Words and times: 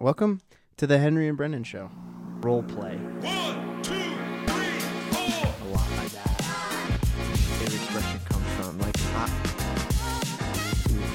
Welcome 0.00 0.42
to 0.76 0.86
the 0.86 0.98
Henry 0.98 1.26
and 1.26 1.36
Brendan 1.36 1.64
Show. 1.64 1.90
Role 2.40 2.62
play. 2.62 2.94
One, 2.94 3.82
two, 3.82 3.94
three, 4.46 4.78
four. 5.10 5.42
A 5.42 5.68
lot 5.74 5.90
like 5.96 6.12
that. 6.12 6.40
Favorite 7.58 7.74
expression 7.74 8.20
comes 8.28 8.46
from 8.54 8.78
like 8.78 8.94
ah. 9.16 9.28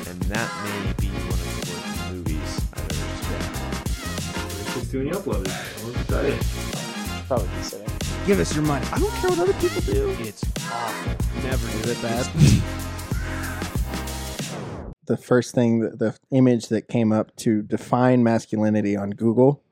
And 0.10 0.22
that 0.24 0.52
may 0.66 0.94
be 1.00 1.08
one 1.08 1.40
of 1.40 1.48
the 1.56 1.72
worst 1.72 2.12
movies 2.12 2.62
I've 2.74 2.84
ever 2.84 3.08
seen. 4.66 4.82
Just 4.82 4.92
doing 4.92 5.12
uploaded. 5.12 5.48
I'm 5.86 5.96
excited. 6.02 7.26
Probably 7.28 7.48
consider. 7.48 7.86
Give 8.28 8.42
us 8.42 8.54
your 8.54 8.66
money. 8.66 8.86
I 8.92 9.00
don't 9.00 9.14
care 9.14 9.30
what 9.30 9.40
other 9.40 9.54
people 9.54 9.82
do. 9.84 10.14
It's 10.20 10.44
awful. 10.70 11.42
Never 11.42 11.84
do 11.84 11.90
it 11.90 12.02
bad. 12.02 12.90
the 15.06 15.18
first 15.18 15.54
thing, 15.54 15.80
that, 15.80 16.00
the 16.00 16.18
image 16.32 16.68
that 16.68 16.88
came 16.88 17.12
up 17.12 17.36
to 17.38 17.62
define 17.62 18.24
masculinity 18.24 18.96
on 18.96 19.12
Google 19.12 19.64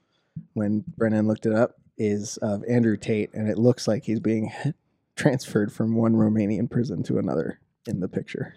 when 0.53 0.83
Brendan 0.97 1.27
looked 1.27 1.45
it 1.45 1.53
up 1.53 1.75
is 1.97 2.37
of 2.37 2.63
Andrew 2.67 2.97
Tate, 2.97 3.33
and 3.33 3.49
it 3.49 3.57
looks 3.57 3.87
like 3.87 4.03
he's 4.03 4.19
being 4.19 4.51
transferred 5.15 5.71
from 5.71 5.95
one 5.95 6.15
Romanian 6.15 6.69
prison 6.69 7.03
to 7.03 7.17
another 7.17 7.59
in 7.87 7.99
the 7.99 8.07
picture. 8.07 8.53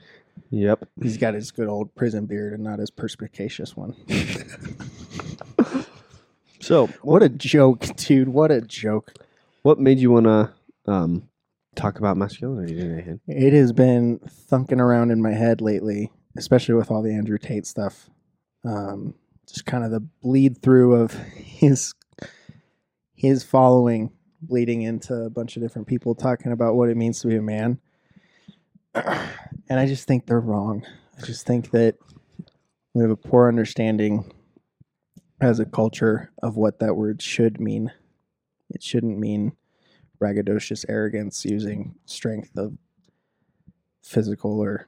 Yep. 0.51 0.89
He's 1.01 1.17
got 1.17 1.35
his 1.35 1.51
good 1.51 1.69
old 1.69 1.95
prison 1.95 2.27
beard 2.27 2.53
and 2.53 2.65
not 2.65 2.79
his 2.79 2.91
perspicacious 2.91 3.77
one. 3.77 3.95
So 6.65 6.87
what 7.03 7.23
a 7.23 7.29
joke, 7.29 7.85
dude. 7.97 8.31
What 8.31 8.51
a 8.51 8.63
joke. 8.63 9.13
what 9.65 9.79
made 9.79 9.99
you 9.99 10.11
want 10.11 10.25
to 10.25 10.51
um, 10.87 11.29
talk 11.75 11.99
about 11.99 12.17
masculinity 12.17 12.75
today? 12.75 13.19
It 13.29 13.53
has 13.53 13.75
been 13.75 14.19
thunking 14.51 14.81
around 14.81 15.11
in 15.11 15.21
my 15.21 15.33
head 15.33 15.61
lately, 15.61 16.11
especially 16.37 16.75
with 16.75 16.91
all 16.91 17.03
the 17.03 17.15
Andrew 17.15 17.39
Tate 17.39 17.67
stuff. 17.67 18.11
Um, 18.65 19.15
just 19.49 19.67
kind 19.67 19.85
of 19.85 19.91
the 19.91 20.01
bleed 20.01 20.63
through 20.63 20.95
of 20.95 21.13
his 21.37 21.95
his 23.15 23.43
following 23.43 24.11
bleeding 24.43 24.83
into 24.83 25.15
a 25.15 25.31
bunch 25.31 25.57
of 25.57 25.63
different 25.63 25.89
people 25.89 26.15
talking 26.15 26.53
about 26.53 26.75
what 26.75 26.91
it 26.91 26.97
means 26.97 27.21
to 27.21 27.29
be 27.29 27.37
a 27.37 27.43
man. 27.43 27.79
And 29.67 29.81
I 29.81 29.87
just 29.87 30.07
think 30.07 30.27
they're 30.27 30.41
wrong. 30.41 30.85
I 31.17 31.25
just 31.25 31.47
think 31.47 31.71
that 31.71 31.97
we 32.93 33.01
have 33.01 33.11
a 33.11 33.17
poor 33.17 33.49
understanding 33.49 34.31
as 35.41 35.59
a 35.59 35.65
culture 35.65 36.31
of 36.43 36.57
what 36.57 36.81
that 36.81 36.97
word 36.97 37.23
should 37.23 37.61
mean. 37.61 37.91
It 38.69 38.83
shouldn't 38.83 39.19
mean 39.19 39.53
braggadocious 40.21 40.85
arrogance 40.89 41.47
using 41.47 41.95
strength 42.05 42.57
of 42.59 42.77
physical 44.03 44.61
or 44.61 44.87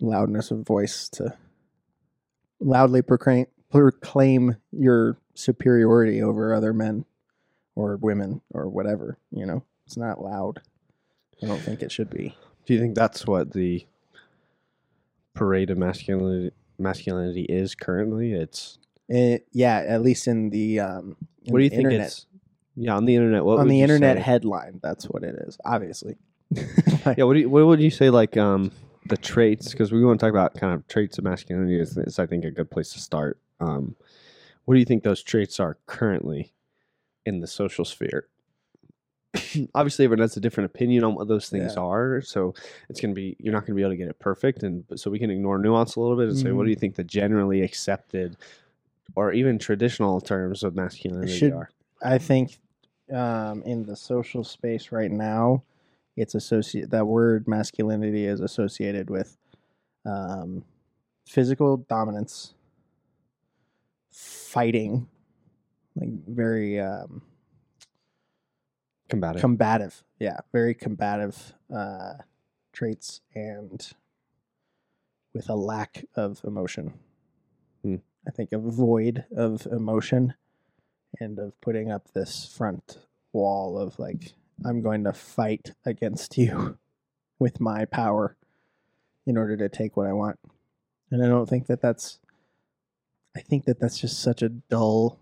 loudness 0.00 0.50
of 0.50 0.66
voice 0.66 1.08
to 1.10 1.36
loudly 2.60 3.02
proclaim, 3.02 3.46
proclaim 3.70 4.56
your 4.72 5.18
superiority 5.34 6.22
over 6.22 6.54
other 6.54 6.72
men 6.72 7.04
or 7.74 7.96
women 7.96 8.40
or 8.50 8.68
whatever. 8.68 9.18
You 9.30 9.46
know, 9.46 9.64
it's 9.86 9.96
not 9.96 10.22
loud. 10.22 10.60
I 11.42 11.46
don't 11.46 11.60
think 11.60 11.82
it 11.82 11.92
should 11.92 12.10
be. 12.10 12.34
Do 12.64 12.74
you 12.74 12.80
think 12.80 12.94
that's 12.94 13.26
what 13.26 13.52
the 13.52 13.86
parade 15.34 15.70
of 15.70 15.78
masculinity 15.78 16.54
masculinity 16.78 17.42
is 17.42 17.74
currently? 17.74 18.32
It's 18.32 18.78
It, 19.08 19.46
yeah, 19.52 19.84
at 19.86 20.02
least 20.02 20.26
in 20.26 20.50
the 20.50 20.80
um, 20.80 21.16
in 21.44 21.52
what 21.52 21.58
do 21.58 21.64
you 21.64 21.70
think 21.70 21.84
internet. 21.84 22.06
it's? 22.08 22.26
Yeah, 22.74 22.96
on 22.96 23.04
the 23.04 23.14
internet. 23.14 23.44
What 23.44 23.58
on 23.60 23.68
the 23.68 23.82
internet 23.82 24.16
say? 24.16 24.22
headline? 24.22 24.80
That's 24.82 25.04
what 25.06 25.22
it 25.22 25.36
is. 25.46 25.58
Obviously. 25.64 26.16
Yeah, 27.16 27.24
what 27.24 27.34
do 27.34 27.40
you, 27.40 27.48
what 27.48 27.64
would 27.66 27.80
you 27.80 27.90
say 27.90 28.10
like 28.10 28.36
um 28.36 28.72
the 29.08 29.16
traits? 29.16 29.70
Because 29.70 29.92
we 29.92 30.04
want 30.04 30.18
to 30.20 30.26
talk 30.26 30.30
about 30.32 30.54
kind 30.54 30.74
of 30.74 30.86
traits 30.88 31.18
of 31.18 31.24
masculinity. 31.24 31.78
Is, 31.80 31.96
is 31.96 32.18
I 32.18 32.26
think 32.26 32.44
a 32.44 32.50
good 32.50 32.70
place 32.70 32.92
to 32.92 33.00
start. 33.00 33.38
Um, 33.60 33.94
what 34.64 34.74
do 34.74 34.80
you 34.80 34.86
think 34.86 35.02
those 35.02 35.22
traits 35.22 35.60
are 35.60 35.78
currently 35.86 36.52
in 37.24 37.40
the 37.40 37.46
social 37.46 37.84
sphere? 37.84 38.26
Obviously, 39.74 40.04
everyone 40.04 40.22
has 40.22 40.36
a 40.36 40.40
different 40.40 40.70
opinion 40.70 41.04
on 41.04 41.14
what 41.14 41.28
those 41.28 41.48
things 41.48 41.74
Yeah. 41.76 41.82
are, 41.82 42.20
so 42.20 42.54
it's 42.88 43.00
gonna 43.00 43.14
be 43.14 43.36
you're 43.38 43.52
not 43.52 43.66
gonna 43.66 43.76
be 43.76 43.82
able 43.82 43.92
to 43.92 43.96
get 43.96 44.08
it 44.08 44.18
perfect, 44.18 44.62
and 44.62 44.84
so 44.96 45.10
we 45.10 45.18
can 45.18 45.30
ignore 45.30 45.58
nuance 45.58 45.96
a 45.96 46.00
little 46.00 46.16
bit 46.16 46.28
and 46.28 46.36
say, 46.38 46.52
what 46.52 46.64
do 46.64 46.70
you 46.70 46.76
think 46.76 46.94
the 46.96 47.04
generally 47.04 47.62
accepted 47.62 48.36
or 49.14 49.32
even 49.32 49.58
traditional 49.58 50.20
terms 50.20 50.62
of 50.62 50.74
masculinity 50.74 51.38
should- 51.38 51.52
are? 51.52 51.70
I 52.02 52.18
think 52.18 52.58
um, 53.12 53.62
in 53.62 53.84
the 53.84 53.96
social 53.96 54.44
space 54.44 54.92
right 54.92 55.10
now, 55.10 55.62
it's 56.16 56.34
associated. 56.34 56.90
That 56.90 57.06
word 57.06 57.46
masculinity 57.46 58.26
is 58.26 58.40
associated 58.40 59.10
with 59.10 59.36
um, 60.04 60.64
physical 61.26 61.78
dominance, 61.78 62.54
fighting, 64.10 65.08
like 65.96 66.10
very 66.26 66.80
um, 66.80 67.22
Combative. 69.08 69.40
combative. 69.40 70.04
Yeah, 70.18 70.38
very 70.52 70.74
combative 70.74 71.54
uh, 71.74 72.14
traits, 72.72 73.20
and 73.34 73.86
with 75.32 75.48
a 75.48 75.54
lack 75.54 76.04
of 76.16 76.40
emotion. 76.44 76.94
Hmm. 77.82 77.96
I 78.26 78.32
think 78.32 78.50
a 78.52 78.58
void 78.58 79.24
of 79.36 79.66
emotion, 79.66 80.34
and 81.20 81.38
of 81.38 81.60
putting 81.60 81.90
up 81.90 82.12
this 82.12 82.52
front 82.56 82.98
wall 83.32 83.78
of 83.78 83.98
like, 83.98 84.32
I'm 84.64 84.82
going 84.82 85.04
to 85.04 85.12
fight 85.12 85.72
against 85.84 86.38
you 86.38 86.78
with 87.38 87.60
my 87.60 87.84
power 87.84 88.36
in 89.26 89.36
order 89.36 89.56
to 89.56 89.68
take 89.68 89.96
what 89.96 90.06
I 90.06 90.12
want. 90.12 90.38
And 91.10 91.22
I 91.22 91.28
don't 91.28 91.48
think 91.48 91.66
that 91.66 91.80
that's. 91.80 92.18
I 93.36 93.40
think 93.40 93.66
that 93.66 93.78
that's 93.78 93.98
just 93.98 94.22
such 94.22 94.40
a 94.40 94.48
dull, 94.48 95.20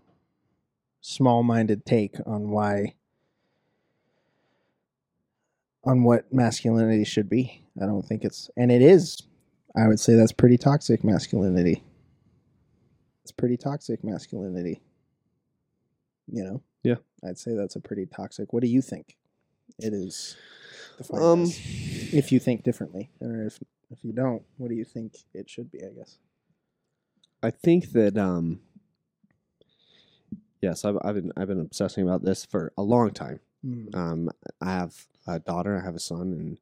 small-minded 1.01 1.85
take 1.85 2.15
on 2.25 2.49
why 2.49 2.95
on 5.83 6.03
what 6.03 6.33
masculinity 6.33 7.03
should 7.03 7.29
be. 7.29 7.61
I 7.81 7.85
don't 7.85 8.03
think 8.03 8.23
it's, 8.23 8.49
and 8.55 8.71
it 8.71 8.81
is. 8.81 9.21
I 9.75 9.87
would 9.87 9.99
say 9.99 10.15
that's 10.15 10.31
pretty 10.31 10.57
toxic 10.57 11.03
masculinity. 11.03 11.83
It's 13.23 13.33
pretty 13.33 13.57
toxic 13.57 14.03
masculinity. 14.03 14.81
You 16.31 16.43
know. 16.43 16.61
Yeah. 16.83 16.95
I'd 17.27 17.37
say 17.37 17.55
that's 17.55 17.75
a 17.75 17.81
pretty 17.81 18.05
toxic. 18.05 18.53
What 18.53 18.61
do 18.61 18.69
you 18.69 18.81
think? 18.81 19.17
It 19.79 19.93
is. 19.93 20.35
Um, 21.11 21.43
if 21.43 22.31
you 22.31 22.39
think 22.39 22.63
differently, 22.63 23.09
or 23.19 23.43
if 23.45 23.59
if 23.91 24.03
you 24.03 24.13
don't, 24.13 24.43
what 24.57 24.69
do 24.69 24.75
you 24.75 24.85
think 24.85 25.17
it 25.33 25.49
should 25.49 25.69
be? 25.71 25.79
I 25.83 25.89
guess. 25.89 26.17
I 27.43 27.51
think 27.51 27.91
that 27.91 28.17
um 28.17 28.61
yes, 30.61 30.85
I've 30.85 30.97
I've 31.03 31.15
been 31.15 31.31
I've 31.35 31.47
been 31.47 31.59
obsessing 31.59 32.03
about 32.03 32.23
this 32.23 32.45
for 32.45 32.71
a 32.77 32.81
long 32.83 33.11
time. 33.11 33.39
Mm. 33.65 33.93
Um 33.95 34.29
I 34.61 34.71
have 34.71 35.07
a 35.27 35.39
daughter, 35.39 35.77
I 35.77 35.83
have 35.83 35.95
a 35.95 35.99
son 35.99 36.33
and 36.33 36.57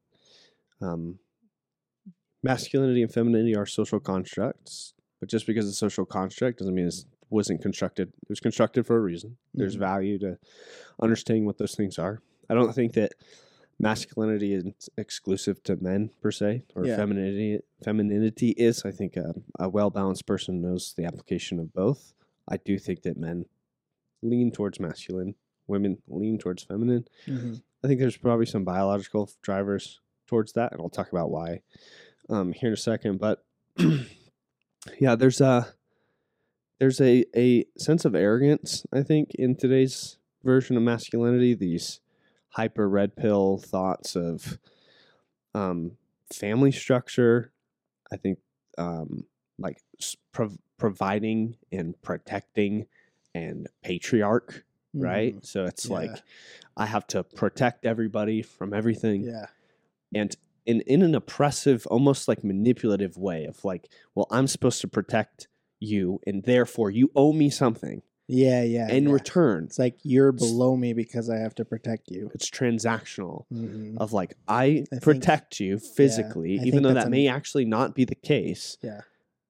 um 0.81 1.19
masculinity 2.41 3.03
and 3.03 3.13
femininity 3.13 3.55
are 3.55 3.65
social 3.65 3.99
constructs, 3.99 4.93
but 5.19 5.29
just 5.29 5.45
because 5.45 5.65
it's 5.67 5.75
a 5.77 5.79
social 5.79 6.05
construct 6.05 6.59
doesn't 6.59 6.73
mean 6.75 6.87
it 6.87 7.05
wasn't 7.29 7.61
constructed. 7.61 8.09
It 8.23 8.29
was 8.29 8.39
constructed 8.39 8.85
for 8.85 8.97
a 8.97 9.01
reason. 9.01 9.37
There's 9.53 9.75
Mhm. 9.75 9.79
value 9.79 10.19
to 10.19 10.37
understanding 11.01 11.45
what 11.45 11.57
those 11.59 11.75
things 11.75 11.97
are. 11.99 12.21
I 12.49 12.53
don't 12.53 12.73
think 12.73 12.93
that 12.93 13.13
masculinity 13.79 14.53
is 14.53 14.89
exclusive 14.97 15.61
to 15.63 15.75
men 15.77 16.11
per 16.21 16.31
se, 16.31 16.63
or 16.75 16.85
Yeah. 16.85 16.95
femininity. 16.95 17.59
Femininity 17.83 18.49
is. 18.51 18.83
I 18.85 18.91
think 18.91 19.15
a, 19.17 19.33
a 19.59 19.69
well 19.69 19.89
balanced 19.89 20.25
person 20.25 20.61
knows 20.61 20.93
the 20.95 21.05
application 21.05 21.59
of 21.59 21.73
both. 21.73 22.13
I 22.47 22.57
do 22.57 22.77
think 22.77 23.01
that 23.03 23.17
men 23.17 23.45
lean 24.21 24.51
towards 24.51 24.79
masculine, 24.79 25.35
women 25.67 25.97
lean 26.07 26.37
towards 26.37 26.63
feminine. 26.63 27.05
Mhm. 27.27 27.61
I 27.83 27.87
think 27.87 27.99
there's 27.99 28.17
probably 28.17 28.45
some 28.45 28.63
biological 28.63 29.29
drivers 29.41 29.99
towards 30.27 30.53
that, 30.53 30.71
and 30.71 30.79
I'll 30.81 30.89
talk 30.89 31.11
about 31.11 31.29
why 31.31 31.61
um, 32.29 32.53
here 32.53 32.67
in 32.69 32.73
a 32.73 32.77
second. 32.77 33.19
But 33.19 33.43
yeah, 34.99 35.15
there's 35.15 35.41
a 35.41 35.73
there's 36.79 37.01
a 37.01 37.25
a 37.35 37.65
sense 37.77 38.05
of 38.05 38.15
arrogance. 38.15 38.85
I 38.93 39.03
think 39.03 39.31
in 39.35 39.55
today's 39.55 40.17
version 40.43 40.77
of 40.77 40.83
masculinity, 40.83 41.53
these 41.55 41.99
hyper 42.53 42.87
red 42.89 43.15
pill 43.15 43.57
thoughts 43.57 44.15
of 44.15 44.57
um, 45.53 45.97
family 46.31 46.71
structure. 46.71 47.51
I 48.11 48.17
think 48.17 48.39
um, 48.77 49.25
like 49.59 49.81
prov- 50.31 50.57
providing 50.77 51.57
and 51.71 51.99
protecting 52.01 52.87
and 53.35 53.67
patriarch 53.83 54.63
right? 54.95 55.35
Mhm. 55.37 55.43
So 55.45 55.65
it's 55.65 55.87
Yeah. 55.87 55.93
like 55.95 56.21
I 56.77 56.85
have 56.85 57.07
to 57.07 57.23
protect 57.23 57.83
everybody 57.83 58.43
from 58.43 58.75
everything, 58.75 59.23
Yeah. 59.23 59.47
and 60.13 60.35
in 60.67 60.81
in 60.81 61.01
an 61.01 61.15
oppressive, 61.15 61.87
almost 61.87 62.27
like 62.27 62.43
manipulative 62.43 63.17
way 63.17 63.45
of 63.45 63.65
like, 63.65 63.89
well, 64.13 64.27
I'm 64.29 64.45
supposed 64.45 64.81
to 64.81 64.87
protect 64.87 65.47
you, 65.79 66.19
and 66.27 66.43
therefore 66.43 66.91
you 66.91 67.09
owe 67.15 67.33
me 67.33 67.49
something 67.49 68.03
Yeah. 68.27 68.63
Yeah. 68.63 68.89
in 68.89 69.07
yeah. 69.07 69.13
return. 69.13 69.65
It's 69.65 69.77
like 69.79 69.97
you're 70.03 70.31
below 70.31 70.75
me 70.75 70.93
because 70.93 71.29
I 71.29 71.37
have 71.37 71.55
to 71.55 71.65
protect 71.65 72.09
you. 72.09 72.31
It's 72.33 72.49
transactional. 72.49 73.45
Mhm. 73.53 73.97
Of 73.97 74.13
like 74.13 74.35
I, 74.47 74.63
I 74.63 74.85
think- 74.89 75.01
protect 75.01 75.59
you 75.59 75.79
physically, 75.79 76.59
I 76.59 76.63
even 76.63 76.83
though 76.83 76.93
that 76.93 77.05
an- 77.05 77.11
may 77.11 77.27
actually 77.27 77.65
not 77.65 77.95
be 77.95 78.05
the 78.05 78.15
case. 78.15 78.77
Yeah. 78.81 79.01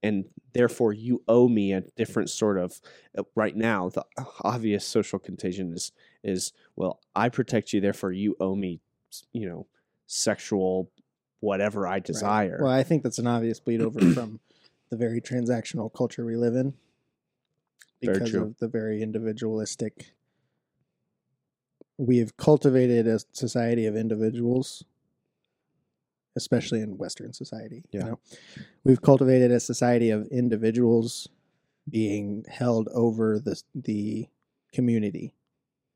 and 0.06 0.26
therefore 0.54 0.92
you 0.92 1.22
owe 1.30 1.48
me 1.48 1.72
a 1.72 1.80
different 1.96 2.30
sort 2.30 2.58
of 2.58 2.82
uh, 3.18 3.24
right 3.36 3.56
now 3.56 3.88
the 3.90 4.04
obvious 4.42 4.86
social 4.86 5.18
contagion 5.18 5.72
is 5.74 5.94
is 6.24 6.52
well 6.76 7.00
i 7.16 7.30
protect 7.30 7.72
you 7.72 7.80
therefore 7.80 8.12
you 8.12 8.36
owe 8.42 8.54
me 8.54 8.82
you 9.32 9.48
know 9.50 9.66
sexual 10.08 10.90
whatever 11.40 11.88
i 11.88 12.00
desire 12.00 12.60
Well, 12.62 12.70
I 12.72 12.84
think 12.84 13.02
that's 13.04 13.18
an 13.18 13.28
obvious 13.28 13.60
bleed 13.62 13.82
over 13.82 14.00
from 14.14 14.42
the 14.90 14.98
very 14.98 15.22
transactional 15.22 15.92
culture 15.94 16.26
we 16.26 16.36
live 16.36 16.56
in 16.56 16.74
because 18.12 18.34
of 18.34 18.58
the 18.58 18.68
very 18.68 19.02
individualistic. 19.02 20.14
We 21.98 22.18
have 22.18 22.36
cultivated 22.38 23.08
a 23.08 23.20
society 23.34 23.86
of 23.86 23.96
individuals, 23.96 24.84
especially 26.36 26.82
in 26.82 26.98
Western 26.98 27.34
society. 27.34 27.84
Yeah. 27.92 28.00
You 28.00 28.06
know? 28.12 28.20
We've 28.84 29.02
cultivated 29.02 29.52
a 29.52 29.60
society 29.60 30.10
of 30.10 30.28
individuals 30.28 31.30
being 31.90 32.46
held 32.50 32.88
over 32.94 33.40
the 33.40 33.62
the 33.76 34.28
community, 34.74 35.36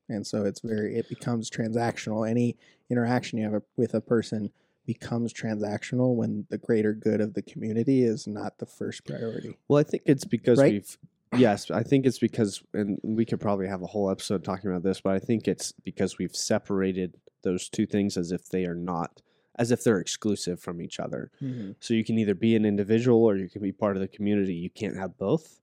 and 0.10 0.28
so 0.28 0.46
it's 0.46 0.60
very 0.60 0.96
it 0.96 1.10
becomes 1.10 1.50
transactional. 1.50 2.30
Any 2.30 2.58
interaction 2.90 3.40
you 3.40 3.46
have 3.46 3.54
a, 3.56 3.64
with 3.76 3.94
a 3.94 4.02
person 4.02 4.52
becomes 4.86 5.34
transactional 5.34 6.16
when 6.16 6.46
the 6.50 6.58
greater 6.58 6.94
good 6.94 7.20
of 7.22 7.34
the 7.34 7.42
community 7.42 8.04
is 8.04 8.26
not 8.26 8.58
the 8.58 8.66
first 8.66 9.06
priority. 9.06 9.58
Well, 9.68 9.80
I 9.80 9.84
think 9.84 10.04
it's 10.06 10.24
because 10.24 10.60
Right? 10.60 10.74
we've 10.74 10.98
yes, 11.36 11.72
I 11.72 11.84
think 11.84 12.06
it's 12.06 12.20
because 12.20 12.62
and 12.74 13.00
we 13.04 13.26
could 13.26 13.40
probably 13.40 13.68
have 13.68 13.82
a 13.82 13.88
whole 13.88 14.10
episode 14.10 14.44
talking 14.44 14.70
about 14.70 14.84
this, 14.84 15.02
but 15.02 15.14
I 15.14 15.20
think 15.20 15.48
it's 15.48 15.72
because 15.84 16.18
we've 16.18 16.36
separated 16.36 17.16
those 17.44 17.70
two 17.70 17.86
things 17.86 18.18
as 18.18 18.32
if 18.32 18.50
they 18.50 18.66
are 18.66 18.76
not 18.76 19.22
as 19.60 19.72
if 19.72 19.84
they're 19.84 20.00
exclusive 20.00 20.60
from 20.60 20.82
each 20.82 21.00
other. 21.00 21.32
So 21.80 21.94
you 21.94 22.04
can 22.04 22.18
either 22.20 22.36
be 22.36 22.56
an 22.56 22.66
individual 22.66 23.24
or 23.24 23.36
you 23.38 23.50
can 23.50 23.62
be 23.62 23.72
part 23.72 23.96
of 23.96 24.02
the 24.02 24.08
community. 24.08 24.54
You 24.54 24.70
can't 24.70 24.96
have 24.96 25.18
both. 25.18 25.60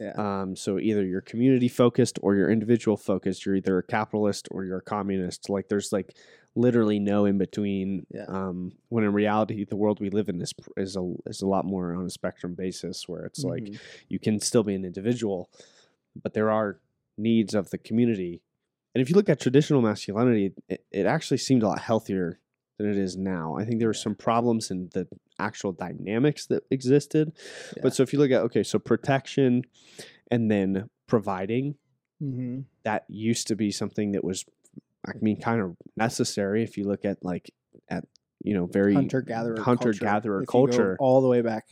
Yeah. 0.00 0.12
Um, 0.16 0.56
so 0.56 0.78
either 0.78 1.04
you're 1.04 1.20
community 1.20 1.68
focused 1.68 2.18
or 2.22 2.34
you're 2.34 2.50
individual 2.50 2.96
focused. 2.96 3.44
You're 3.44 3.56
either 3.56 3.78
a 3.78 3.82
capitalist 3.82 4.48
or 4.50 4.64
you're 4.64 4.78
a 4.78 4.82
communist. 4.82 5.48
Like 5.48 5.68
there's 5.68 5.92
like 5.92 6.16
literally 6.58 6.98
no 6.98 7.24
in 7.24 7.38
between. 7.38 8.06
Yeah. 8.10 8.24
Um, 8.28 8.72
when 8.88 9.04
in 9.04 9.12
reality, 9.12 9.64
the 9.64 9.76
world 9.76 10.00
we 10.00 10.10
live 10.10 10.28
in 10.28 10.40
is 10.42 10.52
is 10.76 10.96
a 10.96 11.14
is 11.26 11.40
a 11.42 11.46
lot 11.46 11.64
more 11.64 11.94
on 11.94 12.04
a 12.06 12.10
spectrum 12.10 12.54
basis 12.54 13.08
where 13.08 13.24
it's 13.24 13.44
like 13.44 13.64
Mhm. 13.64 13.78
you 14.08 14.18
can 14.18 14.40
still 14.40 14.64
be 14.64 14.74
an 14.74 14.84
individual, 14.84 15.48
but 16.22 16.34
there 16.34 16.50
are 16.50 16.80
needs 17.16 17.54
of 17.54 17.70
the 17.70 17.78
community. 17.78 18.42
And 18.94 19.02
if 19.02 19.08
you 19.10 19.16
look 19.16 19.28
at 19.28 19.40
traditional 19.40 19.82
masculinity, 19.82 20.54
it, 20.68 20.84
it 20.90 21.06
actually 21.06 21.38
seemed 21.38 21.62
a 21.62 21.68
lot 21.68 21.80
healthier 21.80 22.40
than 22.78 22.88
it 22.90 22.96
is 22.96 23.16
now. 23.16 23.56
I 23.56 23.64
think 23.64 23.78
there 23.78 23.88
were 23.88 23.94
some 24.06 24.14
problems 24.14 24.70
in 24.70 24.88
the 24.94 25.06
actual 25.38 25.72
dynamics 25.72 26.46
that 26.46 26.62
existed. 26.70 27.32
Yeah. 27.76 27.82
But 27.82 27.94
so 27.94 28.02
if 28.02 28.12
you 28.12 28.18
look 28.18 28.30
at, 28.30 28.42
okay, 28.42 28.62
so 28.62 28.78
protection 28.78 29.62
and 30.30 30.50
then 30.50 30.88
providing, 31.06 31.76
Mhm. 32.22 32.64
that 32.84 33.04
used 33.08 33.46
to 33.48 33.56
be 33.56 33.70
something 33.70 34.12
that 34.12 34.24
was, 34.24 34.44
I 35.16 35.18
mean, 35.20 35.40
kind 35.40 35.60
of 35.60 35.76
necessary 35.96 36.62
if 36.62 36.76
you 36.76 36.84
look 36.86 37.04
at 37.04 37.24
like, 37.24 37.50
at, 37.88 38.04
you 38.42 38.54
know, 38.54 38.66
very 38.66 38.94
hunter 38.94 39.20
gatherer 39.22 39.60
hunter-gatherer 39.60 40.44
culture. 40.46 40.96
all 41.00 41.20
the 41.20 41.28
way 41.28 41.40
back. 41.40 41.66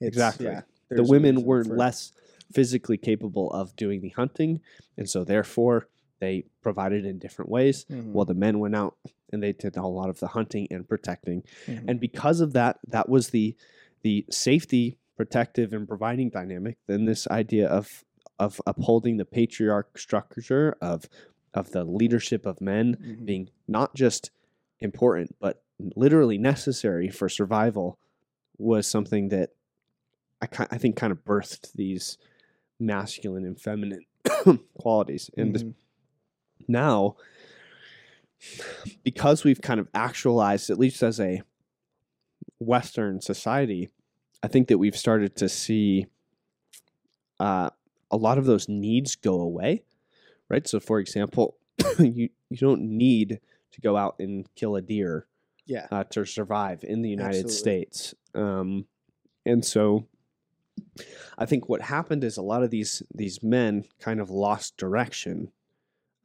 Exactly. 0.00 0.46
yeah, 0.46 0.62
the 0.90 1.02
women 1.04 1.42
were 1.42 1.64
for- 1.64 1.76
less 1.76 2.12
physically 2.52 2.96
capable 2.96 3.50
of 3.52 3.74
doing 3.76 4.00
the 4.00 4.10
hunting. 4.10 4.60
And 4.96 5.08
so 5.08 5.24
therefore 5.24 5.88
they 6.20 6.44
provided 6.62 7.04
in 7.04 7.18
different 7.18 7.50
ways. 7.50 7.84
Mhm. 7.90 8.12
While 8.12 8.24
the 8.24 8.34
men 8.34 8.58
went 8.60 8.76
out 8.76 8.96
and 9.32 9.42
they 9.42 9.52
did 9.52 9.76
a 9.76 9.86
lot 9.86 10.08
of 10.08 10.20
the 10.20 10.28
hunting 10.28 10.68
and 10.70 10.88
protecting. 10.88 11.42
Mhm. 11.66 11.84
and 11.88 12.00
because 12.00 12.40
of 12.40 12.52
that 12.52 12.78
that 12.88 13.08
was 13.08 13.30
the 13.30 13.56
the 14.02 14.24
safety 14.30 14.98
protective 15.16 15.72
and 15.72 15.88
providing 15.88 16.28
dynamic 16.30 16.76
then 16.86 17.06
this 17.06 17.26
idea 17.28 17.66
of 17.66 18.04
of 18.38 18.60
upholding 18.66 19.16
the 19.16 19.24
patriarch 19.24 19.98
structure 19.98 20.76
of 20.80 21.08
of 21.56 21.70
the 21.72 21.84
leadership 21.84 22.46
of 22.46 22.60
men 22.60 22.96
Mhm. 23.00 23.24
being 23.24 23.50
not 23.66 23.94
just 23.94 24.30
important 24.80 25.34
but 25.40 25.62
literally 25.96 26.38
necessary 26.38 27.08
for 27.08 27.28
survival 27.28 27.98
was 28.58 28.86
something 28.86 29.28
that 29.30 29.50
I, 30.40 30.48
I 30.70 30.78
think 30.78 30.96
kind 30.96 31.10
of 31.12 31.24
birthed 31.24 31.72
these 31.72 32.18
masculine 32.78 33.44
and 33.44 33.58
feminine 33.60 34.04
qualities 34.78 35.30
and 35.36 35.54
Mhm. 35.54 35.74
now 36.68 37.16
because 39.02 39.44
we've 39.44 39.62
kind 39.62 39.80
of 39.80 39.88
actualized 39.94 40.68
at 40.70 40.78
least 40.78 41.02
as 41.02 41.18
a 41.20 41.42
western 42.58 43.20
society 43.20 43.88
i 44.42 44.48
think 44.48 44.68
that 44.68 44.78
we've 44.78 44.96
started 44.96 45.34
to 45.36 45.48
see 45.48 46.06
uh, 47.40 47.68
a 48.10 48.16
lot 48.16 48.38
of 48.38 48.46
those 48.46 48.68
needs 48.68 49.14
go 49.16 49.40
away 49.40 49.82
right 50.48 50.66
so 50.66 50.80
for 50.80 50.98
example 50.98 51.56
you, 51.98 52.28
you 52.50 52.56
don't 52.56 52.82
need 52.82 53.40
to 53.72 53.80
go 53.80 53.96
out 53.96 54.16
and 54.18 54.48
kill 54.54 54.76
a 54.76 54.82
deer 54.82 55.26
yeah. 55.66 55.86
uh, 55.90 56.04
to 56.04 56.24
survive 56.24 56.84
in 56.84 57.02
the 57.02 57.10
united 57.10 57.44
Absolutely. 57.44 57.52
states 57.52 58.14
um, 58.34 58.86
and 59.44 59.64
so 59.64 60.06
i 61.38 61.46
think 61.46 61.68
what 61.68 61.82
happened 61.82 62.24
is 62.24 62.36
a 62.36 62.42
lot 62.42 62.62
of 62.62 62.70
these 62.70 63.02
these 63.14 63.42
men 63.42 63.84
kind 64.00 64.20
of 64.20 64.30
lost 64.30 64.76
direction 64.76 65.50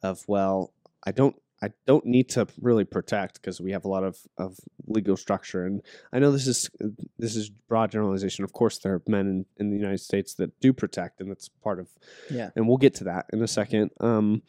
of 0.04 0.24
well 0.28 0.74
i 1.06 1.12
don't 1.12 1.41
i 1.62 1.70
don't 1.86 2.06
need 2.06 2.28
to 2.30 2.48
really 2.62 2.84
protect 2.84 3.36
because 3.42 3.62
we 3.62 3.72
have 3.72 3.86
a 3.86 3.88
lot 3.88 4.04
of 4.04 4.18
of 4.38 4.58
legal 4.88 5.16
structure 5.18 5.66
and 5.66 5.82
i 6.14 6.20
know 6.20 6.32
this 6.32 6.48
is 6.48 6.70
this 7.18 7.36
is 7.36 7.50
broad 7.50 7.92
generalization. 7.92 8.44
Of 8.44 8.54
course 8.54 8.80
there 8.80 8.94
are 8.96 9.02
men 9.08 9.28
in, 9.28 9.46
in 9.58 9.70
the 9.72 9.78
united 9.78 10.00
states 10.00 10.34
that 10.36 10.60
do 10.60 10.74
protect 10.74 11.22
and 11.22 11.30
that's 11.30 11.50
part 11.50 11.80
of 11.80 11.88
Yeah. 12.30 12.50
and 12.56 12.68
we'll 12.68 12.78
get 12.78 12.96
to 12.96 13.04
that 13.06 13.26
in 13.34 13.42
a 13.42 13.48
second 13.48 13.92
um 14.00 14.42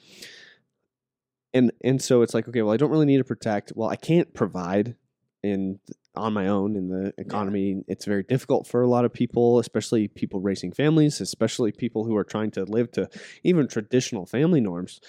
and 1.55 1.73
and 1.85 2.00
so 2.00 2.23
it's 2.23 2.35
like 2.35 2.49
okay 2.49 2.62
well 2.62 2.73
i 2.75 2.76
don't 2.76 2.91
really 2.91 3.06
need 3.06 3.19
to 3.19 3.25
protect. 3.25 3.73
Well 3.75 3.88
i 3.88 3.97
can't 3.97 4.32
provide 4.35 4.97
in 5.43 5.79
on 6.14 6.35
my 6.35 6.47
own 6.47 6.76
in 6.76 6.88
the 6.88 7.14
economy. 7.17 7.82
It's 7.88 8.05
very 8.05 8.23
difficult 8.23 8.67
for 8.67 8.82
a 8.82 8.87
lot 8.87 9.06
of 9.06 9.12
people 9.14 9.59
especially 9.59 10.09
people 10.09 10.41
raising 10.41 10.70
families 10.73 11.20
especially 11.20 11.73
people 11.73 12.05
who 12.05 12.17
are 12.17 12.25
trying 12.25 12.50
to 12.53 12.64
live 12.64 12.91
to 12.93 13.09
even 13.43 13.67
traditional 13.67 14.26
family 14.26 14.61
norms 14.61 15.00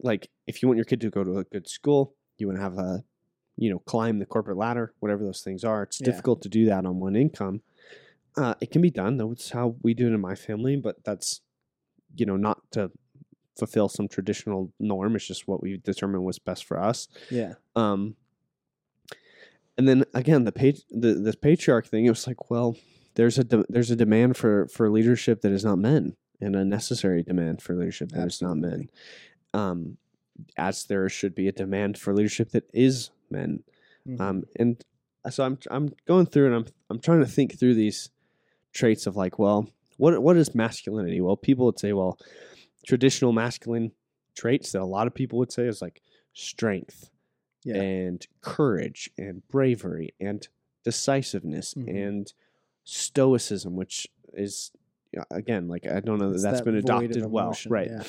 like 0.00 0.28
if 0.46 0.62
you 0.62 0.68
want 0.68 0.76
your 0.76 0.84
kid 0.84 1.00
to 1.00 1.10
go 1.10 1.24
to 1.24 1.38
a 1.38 1.44
good 1.44 1.68
school 1.68 2.14
you 2.38 2.46
want 2.46 2.56
to 2.58 2.62
have 2.62 2.78
a 2.78 3.02
you 3.56 3.68
know 3.70 3.78
climb 3.80 4.18
the 4.18 4.26
corporate 4.26 4.56
ladder 4.56 4.92
whatever 5.00 5.24
those 5.24 5.40
things 5.42 5.64
are 5.64 5.82
it's 5.82 6.00
Yeah. 6.00 6.06
difficult 6.06 6.42
to 6.42 6.48
do 6.48 6.66
that 6.66 6.84
on 6.86 7.00
one 7.00 7.16
income 7.16 7.62
uh, 8.36 8.54
it 8.60 8.70
can 8.70 8.80
be 8.82 8.90
done 8.90 9.16
that's 9.16 9.50
how 9.50 9.74
we 9.82 9.94
do 9.94 10.06
it 10.06 10.12
in 10.14 10.20
my 10.20 10.34
family 10.34 10.76
but 10.76 11.02
that's 11.04 11.40
you 12.16 12.24
know 12.26 12.36
not 12.36 12.60
to 12.72 12.90
fulfill 13.58 13.88
some 13.88 14.06
traditional 14.06 14.72
norm 14.78 15.16
it's 15.16 15.26
just 15.26 15.48
what 15.48 15.60
we 15.62 15.76
determined 15.78 16.22
was 16.24 16.38
best 16.38 16.64
for 16.64 16.78
us 16.80 17.08
Yeah. 17.30 17.54
um 17.74 18.14
and 19.76 19.88
then 19.88 20.04
again 20.14 20.44
the 20.44 20.52
page 20.52 20.82
the 20.90 21.14
this 21.14 21.34
patriarch 21.34 21.86
thing 21.86 22.06
it 22.06 22.10
was 22.10 22.26
like 22.26 22.50
well 22.50 22.76
there's 23.14 23.38
a 23.38 23.44
de- 23.44 23.64
there's 23.68 23.90
a 23.90 23.96
demand 23.96 24.36
for 24.36 24.68
for 24.68 24.88
leadership 24.90 25.40
that 25.42 25.50
is 25.52 25.64
not 25.64 25.78
men 25.78 26.14
and 26.40 26.54
a 26.54 26.64
necessary 26.64 27.22
demand 27.24 27.60
for 27.60 27.74
leadership 27.74 28.10
that 28.10 28.26
is 28.28 28.40
not 28.40 28.56
men 28.56 28.88
um 29.54 29.96
as 30.56 30.84
there 30.84 31.08
should 31.08 31.34
be 31.34 31.48
a 31.48 31.52
demand 31.52 31.98
for 31.98 32.14
leadership 32.14 32.50
that 32.50 32.68
is 32.72 33.10
men 33.30 33.62
Mhm. 34.06 34.20
um, 34.20 34.44
and 34.56 34.82
so 35.30 35.44
I'm 35.44 35.58
I'm 35.70 35.92
going 36.06 36.26
through 36.26 36.46
and 36.46 36.54
I'm 36.54 36.66
I'm 36.88 37.00
trying 37.00 37.20
to 37.20 37.26
think 37.26 37.58
through 37.58 37.74
these 37.74 38.10
traits 38.72 39.06
of 39.06 39.16
like, 39.16 39.38
well, 39.38 39.68
what 39.98 40.22
what 40.22 40.36
is 40.38 40.54
masculinity? 40.54 41.20
Well, 41.20 41.36
people 41.36 41.66
would 41.66 41.78
say, 41.78 41.92
well, 41.92 42.18
traditional 42.86 43.32
masculine 43.32 43.92
traits 44.34 44.72
that 44.72 44.80
a 44.80 44.86
lot 44.86 45.06
of 45.06 45.14
people 45.14 45.38
would 45.40 45.52
say 45.52 45.66
is 45.66 45.82
like 45.82 46.00
strength 46.32 47.10
Yeah. 47.64 47.82
and 47.82 48.26
courage 48.40 49.10
and 49.18 49.46
bravery 49.48 50.14
and 50.20 50.48
decisiveness 50.84 51.74
Mhm. 51.74 51.88
and 52.06 52.32
stoicism, 52.84 53.76
which 53.76 54.06
is 54.32 54.70
again 55.30 55.68
like 55.68 55.86
I 55.86 56.00
don't 56.00 56.18
know 56.18 56.28
that 56.28 56.34
It's 56.36 56.42
that's 56.44 56.58
that 56.60 56.64
been 56.64 56.76
adopted 56.76 57.26
well, 57.26 57.54
right? 57.68 57.88
Yeah. 57.90 58.04